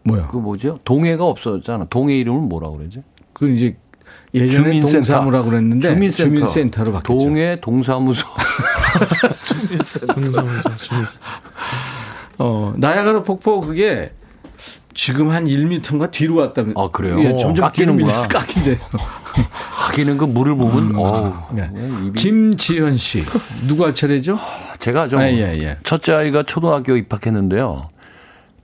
[0.04, 0.28] 뭐야?
[0.28, 0.80] 그 뭐죠?
[0.84, 1.86] 동해가 없어졌잖아.
[1.90, 3.02] 동해 이름을 뭐라고 그러지?
[3.32, 3.78] 그 이제
[4.34, 4.98] 예전에 주민센터.
[5.14, 6.36] 동사무라고 그랬는데 주민센터.
[6.36, 7.24] 주민센터로 바뀌었죠.
[7.24, 8.26] 동해 동사무소.
[9.44, 10.14] 주민센터.
[10.14, 10.78] 동사무소.
[10.78, 11.20] 주민센터.
[12.40, 14.12] 어, 나야가라 폭포 그게
[14.96, 16.74] 지금 한 1m인가 뒤로 왔다면.
[16.78, 17.20] 아, 그래요?
[17.20, 18.28] 예, 점점 깎이는구나.
[18.28, 18.78] 깎인대요.
[19.72, 21.34] 하기는 그 물을 보면, 음, 어우.
[21.52, 21.70] 네.
[22.16, 23.24] 김지현 씨.
[23.68, 24.38] 누구 할 차례죠?
[24.80, 25.20] 제가 좀.
[25.20, 25.78] 아, 예, 예.
[25.84, 27.90] 첫째 아이가 초등학교 입학했는데요.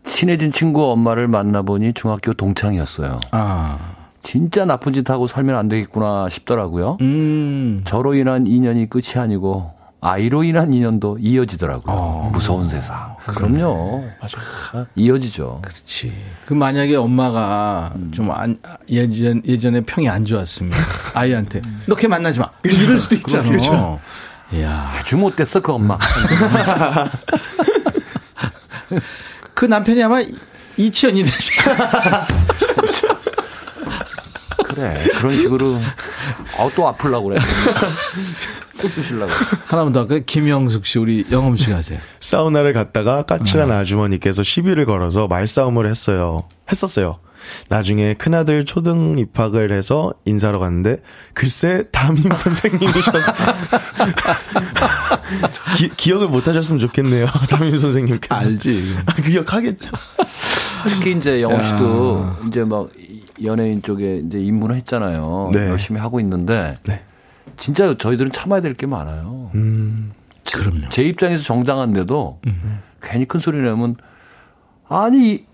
[0.06, 3.20] 친해진 친구 엄마를 만나보니 중학교 동창이었어요.
[3.32, 3.96] 아.
[4.24, 6.98] 진짜 나쁜 짓 하고 살면 안 되겠구나 싶더라고요.
[7.02, 7.82] 음.
[7.86, 11.94] 저로 인한 인연이 끝이 아니고 아이로 인한 인연도 이어지더라고요.
[11.94, 12.30] 어.
[12.32, 13.16] 무서운 세상.
[13.26, 14.04] 그럼요.
[14.22, 14.38] 맞아.
[14.96, 15.60] 이어지죠.
[15.62, 16.14] 그렇지.
[16.46, 18.12] 그 만약에 엄마가 음.
[18.14, 18.58] 좀 안,
[18.90, 20.72] 예전, 예전에 평이 안 좋았으면
[21.14, 22.50] 아이한테 너 걔 만나지 마.
[22.64, 23.44] 이럴 수도 있잖아.
[23.44, 24.00] 그렇죠.
[24.54, 24.92] 이야.
[24.96, 25.98] 아주 못됐어, 그 엄마.
[29.54, 30.22] 그 남편이 아마
[30.78, 31.52] 이치현이라지.
[34.80, 35.04] 그래.
[35.18, 35.78] 그런 식으로.
[36.58, 37.40] 아, 또 아플라고 그래.
[38.82, 39.32] 또 주실라고.
[39.68, 40.22] 하나만 더 할까요?
[40.26, 42.00] 김영숙 씨, 우리 영엄 씨 가세요.
[42.20, 43.76] 사우나를 갔다가 까칠한 어.
[43.76, 46.48] 아주머니께서 시비를 걸어서 말싸움을 했어요.
[46.72, 47.20] 했었어요.
[47.70, 50.98] 나중에 큰아들 초등 입학을 해서 인사하러 갔는데
[51.34, 53.34] 글쎄 담임 선생님이셔서
[55.98, 57.28] 기, 억을 못 하셨으면 좋겠네요.
[57.50, 58.36] 담임 선생님께서.
[58.36, 58.96] 알지.
[59.06, 59.90] 아, 기억하겠죠.
[60.88, 62.90] 특히 이제 영업 씨도 이제 막
[63.44, 65.52] 연예인 쪽에 이제 입문을 했잖아요.
[65.54, 65.68] 네.
[65.70, 67.02] 열심히 하고 있는데 네.
[67.58, 69.52] 진짜 저희들은 참아야 될 게 많아요.
[69.56, 70.12] 음,
[70.54, 70.90] 그럼요.
[70.90, 72.80] 제 입장에서 정당한데도 음.
[73.02, 73.96] 괜히 큰 소리 내면
[74.88, 75.46] 아니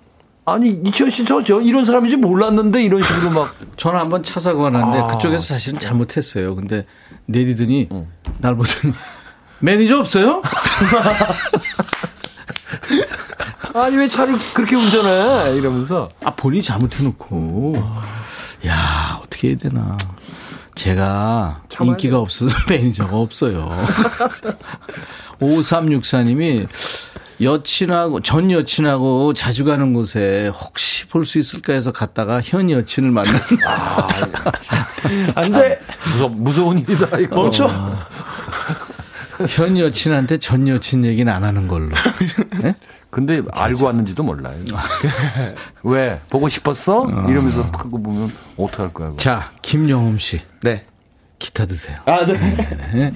[0.45, 4.99] 아니 이치현 씨저 저 이런 사람인지 몰랐는데 이런 식으로 막 저는 한번 차 사고가 났는데
[4.99, 5.07] 아.
[5.07, 6.55] 그쪽에서 사실은 잘못했어요.
[6.55, 6.85] 근데
[7.25, 8.07] 내리더니 어.
[8.39, 8.93] 날 보더니
[9.59, 10.41] 매니저 없어요?
[13.75, 15.57] 아니 왜 차를 그렇게 운전해?
[15.57, 16.09] 이러면서.
[16.23, 17.73] 아 본인이 잘못해놓고.
[18.67, 19.97] 야 어떻게 해야 되나.
[20.75, 23.69] 제가 인기가 없어서 매니저가 없어요.
[25.41, 26.67] 5364님이
[27.41, 33.39] 여친하고 전 여친하고 자주 가는 곳에 혹시 볼 수 있을까 해서 갔다가 현 여친을 만나는
[33.67, 34.07] 아,
[35.35, 35.79] 안돼.
[36.11, 37.35] 무서 무서운 일이다 이거.
[37.35, 37.69] 멈춰.
[39.49, 41.89] 현 여친한테 전 여친 얘기는 안 하는 걸로.
[42.61, 42.73] 네?
[43.15, 44.57] 근데 알고 왔는지도 몰라요.
[45.83, 47.03] 왜 보고 싶었어?
[47.03, 47.25] 어.
[47.29, 49.07] 이러면서 하고 보면 어떡할 거야.
[49.11, 49.17] 그거.
[49.17, 50.41] 자 김영흠 씨.
[50.61, 50.83] 네.
[51.39, 51.95] 기타 드세요.
[52.03, 52.37] 아 네.
[52.93, 53.13] 네.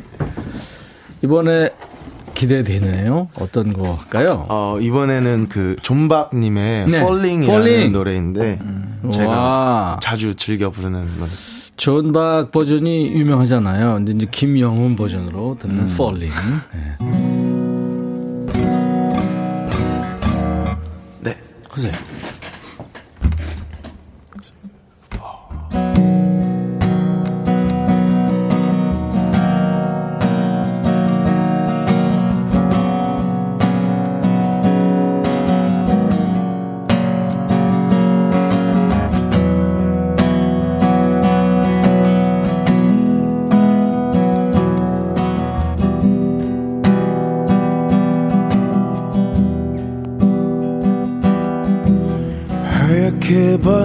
[1.21, 1.71] 이번에
[2.33, 3.27] 기대되네요.
[3.41, 4.45] 어떤 거 할까요?
[4.47, 6.97] 어, 이번에는 그 존박님의 네.
[6.99, 7.91] Falling이라는 Falling.
[7.91, 9.09] 노래인데 음.
[9.11, 9.99] 제가 와.
[10.01, 11.29] 자주 즐겨 부르는 노래.
[11.75, 13.95] 존박 버전이 유명하잖아요.
[13.95, 15.89] 근데 이제 김영훈 버전으로 듣는 음.
[15.89, 16.33] Falling.
[16.73, 17.48] 네.
[21.81, 22.18] 네.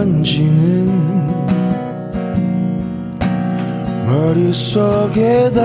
[0.05, 1.27] 번지는
[4.07, 5.63] 머릿속에다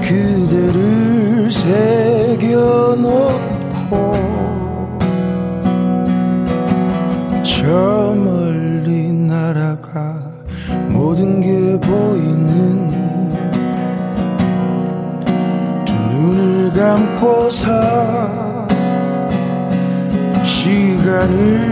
[0.00, 3.12] 그대를 새겨놓고
[7.42, 10.18] 저 멀리 날아가
[10.88, 12.90] 모든 게 보이는
[15.84, 17.91] 두 눈을 감고서
[21.22, 21.71] 시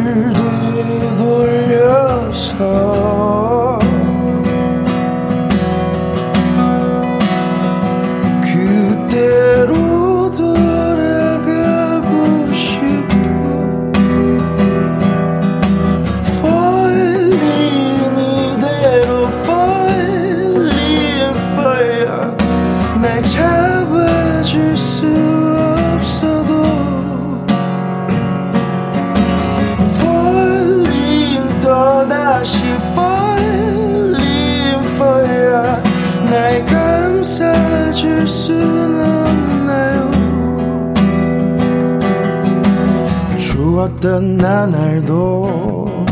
[43.90, 46.06] 좋았던 나날도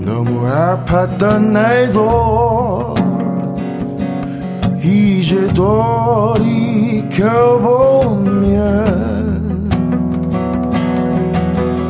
[0.00, 2.94] 너무 아팠던 날도
[4.80, 6.46] 이제 돌이켜보면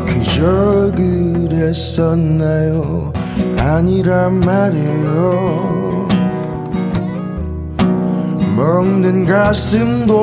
[0.06, 3.12] 그저 그 했었나요?
[3.60, 5.76] 아니란 말이에요.
[8.56, 10.16] 먹는 가슴도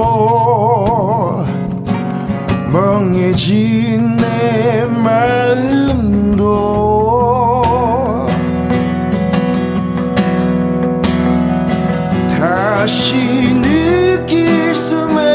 [2.74, 6.44] 멍해진 내 마음도
[12.32, 15.33] 다시 느낄 수만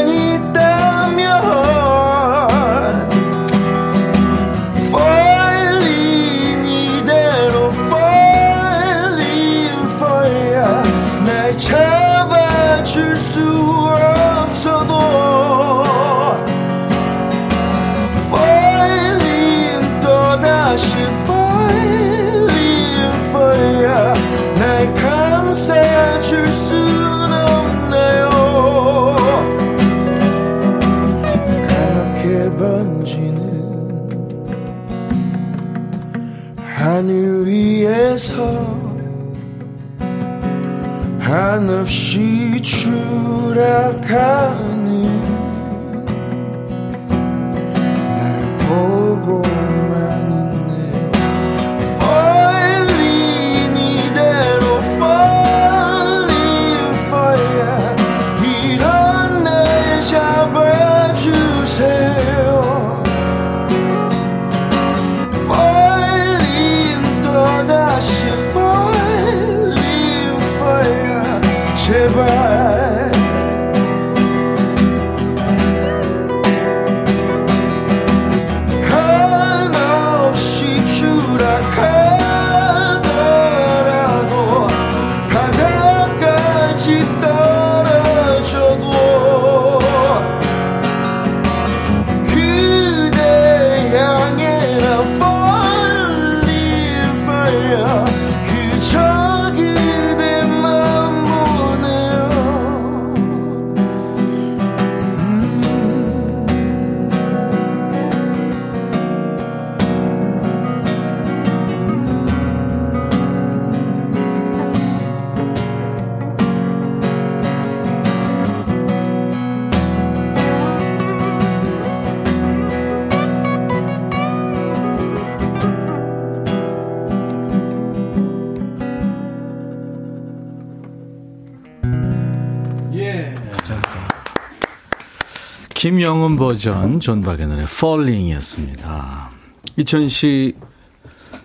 [136.39, 139.29] 버전 존 박의 Falling이었습니다.
[139.77, 140.55] 이천 씨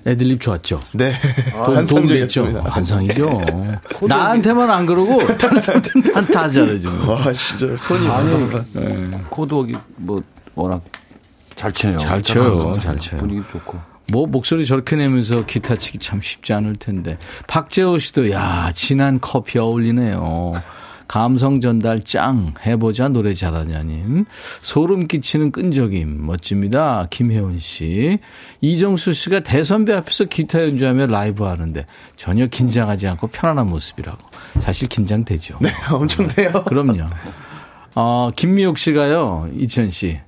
[0.07, 0.80] 애들립 좋았죠?
[0.92, 1.12] 네.
[1.64, 2.45] 돈, 도움 됐죠?
[2.45, 2.70] 환상적이었습니다.
[2.70, 4.07] 환상이죠.
[4.07, 6.88] 나한테만 안 그러고 다른 사람들한테 다 잘해줘.
[7.09, 9.11] 와 진짜 손이 아니, 네.
[9.30, 10.22] 코드웍이 뭐
[10.55, 10.82] 워낙
[11.57, 11.99] 잘 치네요.
[11.99, 12.72] 잘 쳐요.
[12.72, 13.20] 잘 쳐요.
[13.20, 13.78] 분위기 좋고.
[14.12, 17.18] 뭐 목소리 저렇게 내면서 기타 치기 참 쉽지 않을 텐데.
[17.47, 20.55] 박재호 씨도 야 진한 커피 어울리네요.
[21.07, 24.24] 감성 전달 짱 해보자 노래 잘하냐님.
[24.61, 27.07] 소름 끼치는 끈적임 멋집니다.
[27.11, 28.18] 김혜원 씨.
[28.61, 31.86] 이정수 씨가 대선배 앞에서 기타 연주하며 라이브 하는데
[32.16, 34.18] 전혀 긴장하지 않고 편안한 모습이라고.
[34.61, 35.59] 사실 긴장되죠.
[35.61, 36.50] 네, 엄청 돼요.
[36.66, 37.05] 그럼요.
[37.94, 40.20] 어, 김미옥 씨가요 이천 씨.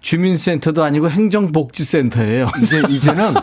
[0.00, 2.48] 주민센터도 아니고 행정복지센터예요.
[2.62, 3.34] 이제 이제는?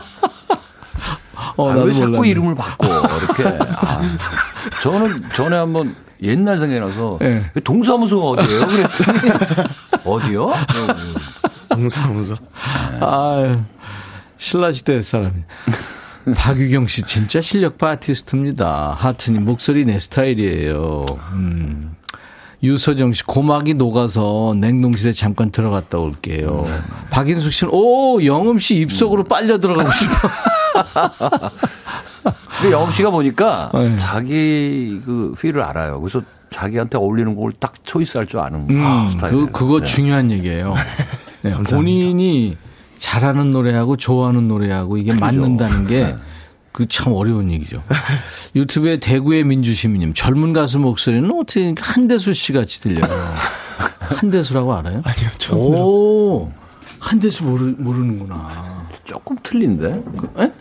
[1.57, 2.29] 어, 아, 나도 왜 자꾸 몰랐네.
[2.29, 3.65] 이름을 바꿔 이렇게.
[3.77, 4.01] 아,
[4.84, 7.43] 저는 전에 한번 옛날 생각이 나서 네.
[7.63, 8.65] 동사무소가 어디예요?
[8.65, 9.19] 그랬더니
[10.05, 10.53] 어디요?
[11.69, 12.36] 동사무소.
[12.99, 13.59] 아유,
[14.38, 15.34] 신라시대 사람이.
[16.38, 18.95] 박유경 씨 진짜 실력파 아티스트입니다.
[18.97, 21.05] 하트님 목소리 내 스타일이에요.
[21.32, 21.95] 음.
[22.63, 26.63] 유서정 씨 고막이 녹아서 냉동실에 잠깐 들어갔다 올게요.
[27.09, 30.13] 박인숙 씨는 오 영음 씨 입속으로 빨려 들어가고 싶어.
[32.62, 33.95] 근데 영업 씨가 보니까 네.
[33.97, 35.99] 자기 그 필을 알아요.
[36.01, 39.45] 그래서 자기한테 어울리는 곡을 딱 초이스할 줄 아는 음, 스타일이에요.
[39.47, 39.86] 그 그거 네.
[39.86, 40.74] 중요한 얘기예요.
[41.43, 42.57] 네, 본인이
[42.97, 46.16] 잘하는 노래하고 좋아하는 노래하고 이게 맞는다는 게
[46.74, 47.84] 그 참 어려운 얘기죠.
[48.55, 53.12] 유튜브에 대구의 민주시민님 젊은 가수 목소리는 어떻게 한대수 씨 같이 들려요.
[53.99, 55.01] 한대수라고 알아요?
[55.03, 56.51] 아니요, 처음 오,
[56.99, 58.88] 한대수 모르 모르는구나.
[59.03, 60.03] 조금 틀린데.
[60.39, 60.51] 에?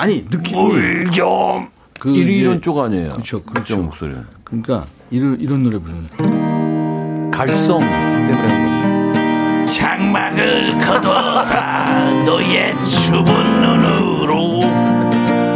[0.00, 3.10] 아니 느낌이 물좀 그 이런 이런 쪽 아니에요.
[3.10, 3.76] 그렇죠, 그쪽 그렇죠.
[3.82, 4.24] 목소리는.
[4.44, 7.30] 그러니까 이런 이런 노래 부르는.
[7.30, 13.24] 갈성 때문에 장막을 걷어라 너의 춥은
[13.60, 14.60] 눈으로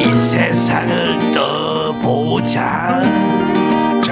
[0.03, 3.01] 이 세상을 떠보자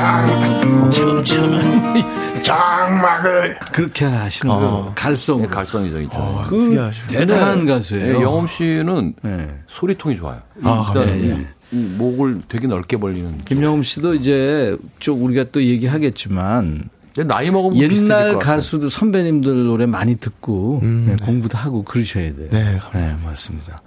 [0.03, 6.11] 장 춤추는 장막을 그렇게 하시는 거 갈성 예, 갈성이죠, 이죠.
[6.15, 7.19] 어, 그 특이하시네.
[7.21, 8.19] 대단한 가수예요.
[8.19, 9.49] 예, 영엄 씨는 네.
[9.69, 10.41] 소리통이 좋아요.
[10.65, 11.21] 아, 일단.
[11.21, 13.39] 이- 이 목을 되게 넓게 벌리는.
[13.47, 16.91] 김영음 씨도 이제 쭉 우리가 또 얘기하겠지만
[17.27, 18.39] 나이 먹으면 옛날.
[18.41, 22.49] 가수들 선배님들 노래 많이 듣고 네, 공부도 하고 그러셔야 돼요.
[22.51, 23.81] 네, 네, 맞습니다.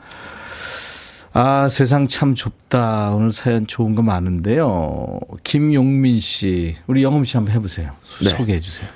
[1.38, 3.12] 아, 세상 참 좁다.
[3.14, 5.20] 오늘 사연 좋은 거 많은데요.
[5.44, 7.92] 김용민 씨, 우리 영음 씨 한번 해보세요.
[8.02, 8.30] 소- 네.
[8.32, 8.88] 소개해 주세요.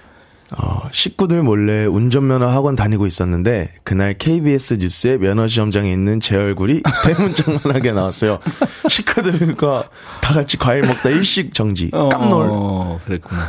[0.57, 6.81] 어, 식구들 몰래 운전면허 학원 다니고 있었는데 그날 KBS 뉴스에 면허 시험장에 있는 제 얼굴이
[7.05, 8.39] 대문짝만하게 나왔어요.
[8.87, 9.89] 식구들과
[10.21, 11.91] 다 같이 과일 먹다 일식 정지.
[11.91, 12.47] 깜놀.
[12.49, 13.41] 어, 그랬구나.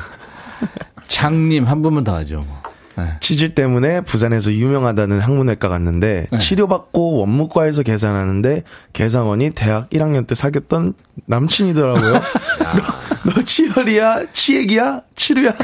[1.07, 2.45] 장님 한 번만 더 하죠.
[2.47, 2.60] 뭐.
[3.05, 3.13] 네.
[3.21, 6.39] 치질 때문에 부산에서 유명하다는 학문외과 갔는데 네.
[6.39, 10.95] 치료받고 원무과에서 계산하는데 계산원이 대학 1학년 때 사귀었던
[11.27, 12.13] 남친이더라고요.
[13.25, 14.25] 너, 너 치열이야?
[14.33, 15.03] 치액이야?
[15.17, 15.53] 치료야?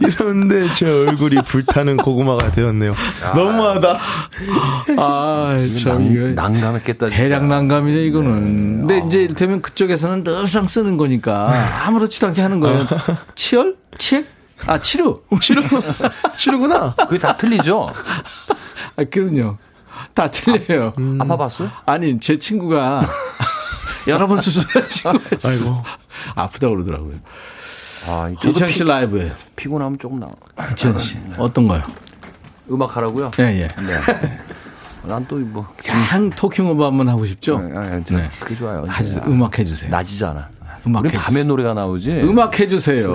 [0.00, 2.94] 이러는데 제 얼굴이 불타는 고구마가 되었네요.
[3.34, 3.98] 너무하다.
[4.98, 6.80] 아, 참, 난-.
[6.84, 7.06] 진짜.
[7.08, 8.86] 대략 난감이네, 이거는.
[8.86, 11.52] 근데 이제 이를테면 그쪽에서는 늘상 쓰는 거니까
[11.86, 12.86] 아무렇지도 않게 하는 거예요.
[13.34, 13.76] 치열?
[13.98, 14.37] 치액?
[14.66, 15.22] 아, 치료?
[15.40, 15.62] 치료,
[16.36, 16.94] 치료구나.
[16.94, 17.88] 그게 다 틀리죠?
[18.96, 19.56] 아, 그럼요.
[20.14, 20.92] 다 틀려요.
[21.18, 21.70] 아파 봤어요?
[21.86, 23.02] 아니, 제 친구가
[24.06, 24.60] 여러 번 있어.
[25.44, 25.82] 아이고.
[26.34, 27.18] 아프다고 그러더라고요.
[28.08, 29.32] 아, 이천 씨 피, 라이브에.
[29.56, 30.28] 피곤하면 조금 나.
[30.72, 31.18] 이천 씨.
[31.38, 31.82] 어떤 거요?
[32.70, 33.30] 음악 하라고요?
[33.38, 33.68] 예, 예.
[33.68, 34.38] 네.
[35.04, 35.66] 난또 뭐.
[35.82, 37.58] 그냥 토킹 오버 한번 하고 싶죠?
[37.58, 38.28] 네, 네, 저 네.
[38.40, 38.84] 그게 좋아요.
[38.86, 39.90] 하시- 음악 해주세요.
[39.90, 40.48] 낮이잖아.
[40.86, 41.12] 음악 우리.
[41.12, 42.10] 밤에 노래가 나오지.
[42.22, 43.12] 음악 해주세요.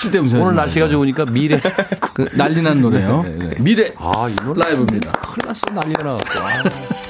[0.00, 0.88] 쓸데없는 오늘 날씨가.
[0.88, 1.58] 좋으니까 미래.
[2.12, 3.22] 그 난리 난 노래요.
[3.24, 3.54] 네, 네, 네.
[3.62, 5.12] 미래 아, 이 노래 라이브입니다.
[5.12, 5.66] 큰일 났어.
[5.72, 7.03] 난리가 나갖고.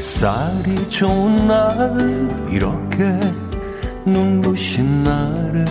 [0.00, 3.20] 햇살이 좋은 날 이렇게
[4.06, 5.62] 눈부신 날에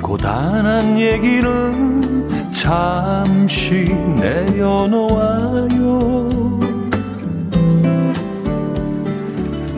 [0.00, 5.68] 고단한 얘기는 잠시 내려놓아요.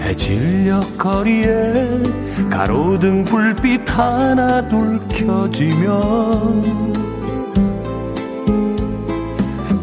[0.00, 2.02] 해질녘 거리에
[2.48, 6.86] 가로등 불빛 하나 둘 켜지면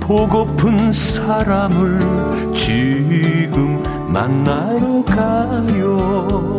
[0.04, 6.58] 보고픈 사람을 지금 만나러 가요.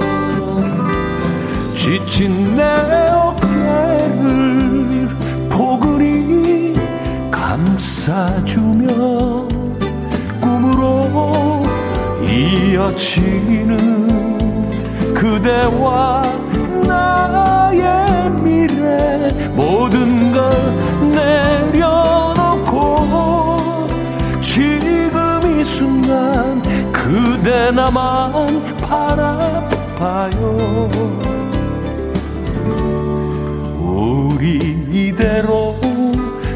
[1.74, 2.62] 지친 내
[3.10, 3.50] 어깨를
[5.50, 6.74] 포근히
[7.30, 8.86] 감싸주며
[10.40, 11.64] 꿈으로
[12.22, 13.74] 이어지는
[15.12, 16.22] 그대와
[16.88, 20.50] 나의 미래 모든 걸
[21.10, 22.23] 내려
[25.74, 26.62] 순간
[26.92, 30.38] 그대 나만 바라봐요.
[33.80, 35.74] 우리 이대로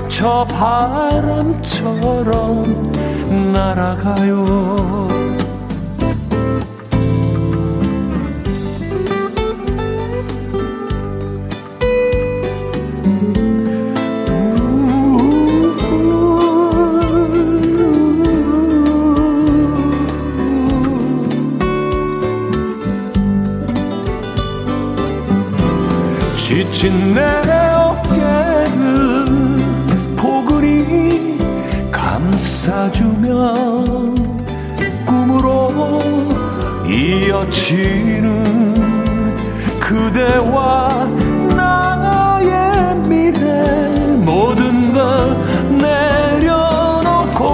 [0.06, 1.82] 저 바람처럼
[3.52, 5.37] 날아가요
[26.70, 27.22] 지친 내
[27.74, 29.24] 어깨를
[30.16, 31.38] 포근히
[31.90, 33.54] 감싸주며
[35.06, 35.72] 꿈으로
[36.86, 38.28] 이어지는
[39.80, 41.06] 그대와
[41.56, 45.36] 나의 미래 모든 걸
[45.78, 47.46] 내려놓고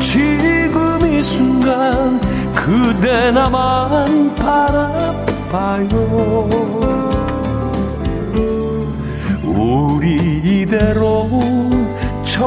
[0.00, 2.18] 지금 이 순간
[2.54, 5.90] 그대 나만 바라봐요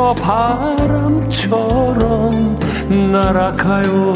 [0.04, 1.40] 저 바람처럼
[3.14, 4.14] 날아가요.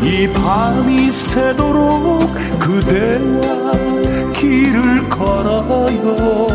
[0.00, 3.72] 이 밤이 새도록 그대와
[4.34, 6.46] 길을 걸어요.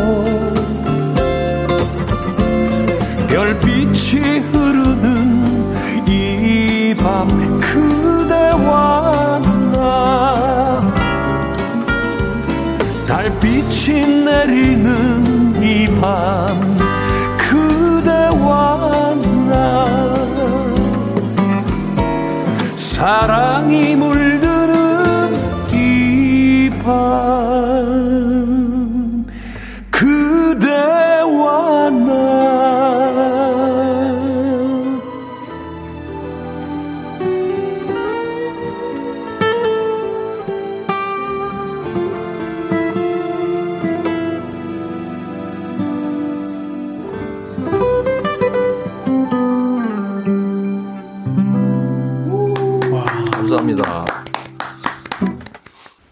[3.28, 5.76] 별빛이 흐르는
[6.06, 7.57] 이밤
[13.68, 16.78] 빛이 내리는 이 밤
[17.36, 19.14] 그대와
[19.50, 20.14] 나.
[22.76, 25.34] 사랑이 물드는
[25.70, 27.27] 이밤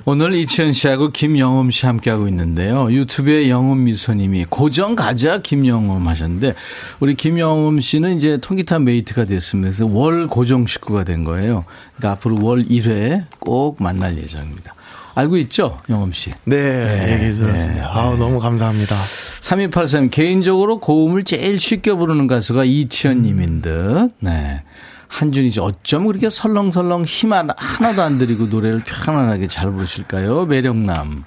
[0.08, 2.92] 오늘 이치현 씨하고 김영음 씨 함께하고 있는데요.
[2.92, 6.54] 유튜브에 영음 미소님이 고정 가자 김영음 하셨는데
[7.00, 9.24] 우리 김영음 씨는 이제 통기타 mate가.
[9.24, 11.64] 그래서 월 고정 식구가 된 거예요.
[11.96, 14.76] 그러니까 앞으로 월 1회 꼭 만날 예정입니다.
[15.16, 15.76] 알고 있죠?
[15.88, 16.30] 영음 씨.
[16.44, 17.90] 네, 얘기 들었습니다.
[17.92, 18.94] 아우, 너무 감사합니다.
[19.40, 24.12] 3283 개인적으로 고음을 제일 쉽게 부르는 가수가 이치현 님인 듯.
[24.20, 24.62] 네.
[25.08, 30.46] 한준이 씨 어쩜 그렇게 설렁설렁 힘 하나, 하나도 안 들이고 노래를 편안하게 잘 부르실까요?
[30.46, 31.24] 매력남.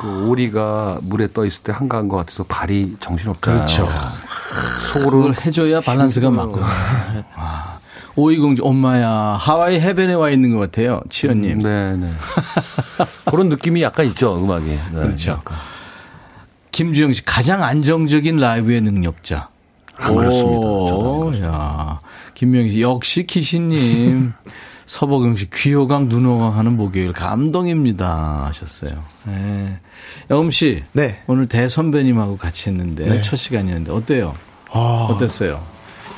[0.00, 3.64] 그 오리가 물에 떠 있을 때 한가한 것 같아서 발이 정신없잖아요.
[3.66, 3.88] 그렇죠.
[4.92, 6.66] 속으로 해줘야 밸런스가 맞거든요.
[7.34, 7.78] 아.
[8.16, 9.08] 오이공주, 엄마야,
[9.38, 11.00] 하와이 해변에 와 있는 것 같아요.
[11.10, 11.60] 치현님.
[11.60, 12.10] 네네.
[13.26, 14.66] 그런 느낌이 약간 있죠, 음악이.
[14.66, 15.32] 네, 그렇죠.
[15.32, 15.56] 약간.
[16.72, 19.48] 김주영 씨, 가장 안정적인 라이브의 능력자.
[19.96, 20.66] 안 그렇습니다.
[20.66, 22.00] 오, 야.
[22.34, 24.32] 김명희 씨, 역시 키시님.
[24.86, 28.46] 서복영 씨, 귀호강, 눈호강 하는 목요일 감동입니다.
[28.46, 29.04] 하셨어요.
[29.24, 29.78] 네.
[30.30, 30.82] 영음 씨.
[30.94, 31.22] 네.
[31.28, 33.20] 오늘 대선배님하고 같이 했는데, 네.
[33.20, 34.34] 첫 시간이었는데, 어때요?
[34.72, 35.62] 아, 어땠어요?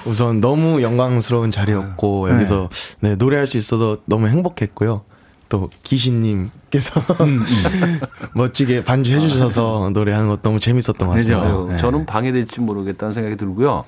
[0.04, 2.34] 우선 너무 영광스러운 자리였고 네.
[2.34, 2.68] 여기서
[3.00, 5.02] 네, 노래할 수 있어서 너무 행복했고요.
[5.48, 7.44] 또 기신님께서 음,
[8.34, 11.66] 멋지게 반주해 주셔서 노래하는 것 너무 재밌었던 것 같습니다.
[11.68, 11.76] 네.
[11.76, 13.84] 저는 방해될지 모르겠다는 생각이 들고요.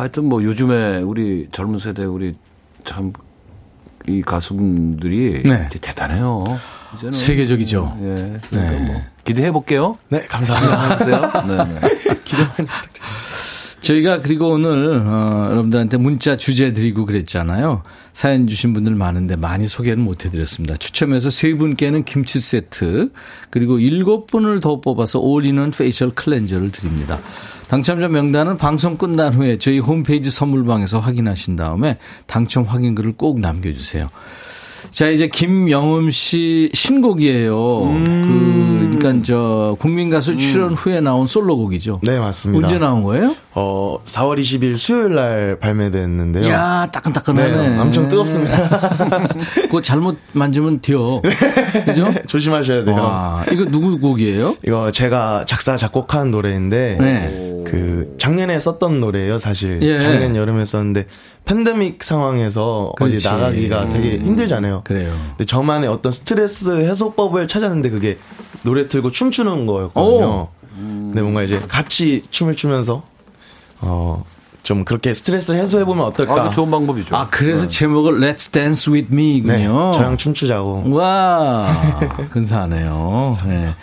[0.00, 2.34] 하여튼 뭐 요즘에 우리 젊은 세대 우리
[2.84, 3.12] 참
[4.08, 5.68] 이 가수분들이 네.
[5.68, 6.44] 대단해요.
[6.94, 7.98] 이제는 세계적이죠.
[8.00, 8.38] 예.
[8.48, 8.78] 그러니까 네.
[8.92, 9.98] 뭐 기대해 볼게요.
[10.08, 10.90] 네, 감사합니다.
[10.90, 11.20] 하세요.
[11.46, 12.20] 네, 네.
[12.24, 13.29] 기대 많이 부탁드립니다.
[13.80, 17.82] 저희가 그리고 오늘 어, 여러분들한테 문자 주제 드리고 그랬잖아요.
[18.12, 20.76] 사연 주신 분들 많은데 많이 소개는 못 해드렸습니다.
[20.76, 23.10] 추첨해서 세 분께는 김치 세트
[23.50, 27.18] 그리고 일곱 분을 더 뽑아서 all-in-one facial cleanser를 드립니다.
[27.68, 34.10] 당첨자 명단은 방송 끝난 후에 저희 홈페이지 선물방에서 확인하신 다음에 당첨 확인글을 꼭 남겨주세요.
[34.90, 37.54] 자, 이제 김영음 씨 신곡이에요.
[38.04, 42.00] 그, 그러니까 저 국민 가수 출연 후에 나온 솔로곡이죠.
[42.02, 42.66] 네, 맞습니다.
[42.66, 43.34] 언제 나온 거예요?
[43.54, 46.48] 어, 4월 20일 수요일 날 발매됐는데요.
[46.50, 47.68] 야, 따끈따끈하네.
[47.68, 49.28] 네, 엄청 뜨겁습니다.
[49.62, 51.22] 그거 잘못 만지면 튀어.
[51.86, 52.12] 그죠?
[52.26, 52.96] 조심하셔야 돼요.
[52.96, 54.56] 와, 이거 누구 곡이에요?
[54.66, 57.62] 이거 제가 작사 작곡한 노래인데 네.
[57.64, 59.80] 그 작년에 썼던 노래예요, 사실.
[59.82, 60.00] 예.
[60.00, 61.06] 작년 여름에 썼는데
[61.44, 63.16] 팬데믹 상황에서 그렇지.
[63.16, 64.79] 어디 나가기가 되게 힘들잖아요.
[64.84, 65.12] 그래요.
[65.30, 68.18] 근데 저만의 어떤 스트레스 해소법을 찾았는데 그게
[68.62, 70.48] 노래 틀고 춤추는 거였거든요.
[70.74, 73.02] 근데 뭔가 이제 같이 춤을 추면서
[73.80, 74.24] 어
[74.62, 76.34] 좀 그렇게 스트레스를 해소해 보면 어떨까?
[76.34, 77.16] 아, 그 좋은 방법이죠.
[77.16, 79.92] 아, 그래서 제목을 Let's Dance With 네, Me군요.
[79.92, 80.90] 저랑 춤추자고.
[80.94, 81.98] 와,
[82.30, 83.30] 근사하네요.
[83.46, 83.74] 네.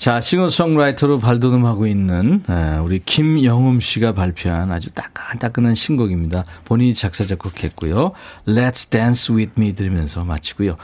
[0.00, 6.46] 자, 싱어송라이터로 발돋움하고 있는 에, 우리 김영음 씨가 발표한 아주 따끈따끈한 신곡입니다.
[6.64, 8.12] 본인이 작사 작곡했고요.
[8.48, 10.76] Let's Dance With Me 들으면서 마치고요.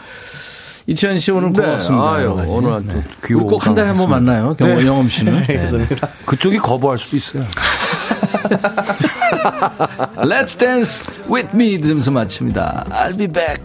[0.86, 2.12] 이치현 씨 오늘 네, 고맙습니다.
[2.12, 2.30] 아유.
[2.46, 3.02] 오늘 또 네.
[3.24, 4.54] 귀여운 우리 꼭한 달에 한 번 만나요.
[4.54, 4.86] 경, 네.
[4.86, 5.46] 영음 씨는.
[5.46, 5.56] 네.
[5.56, 6.08] 알겠습니다.
[6.26, 7.46] 그쪽이 거부할 수도 있어요.
[10.28, 11.02] Let's Dance
[11.32, 12.84] With Me 들으면서 마칩니다.
[12.90, 13.62] I'll be back.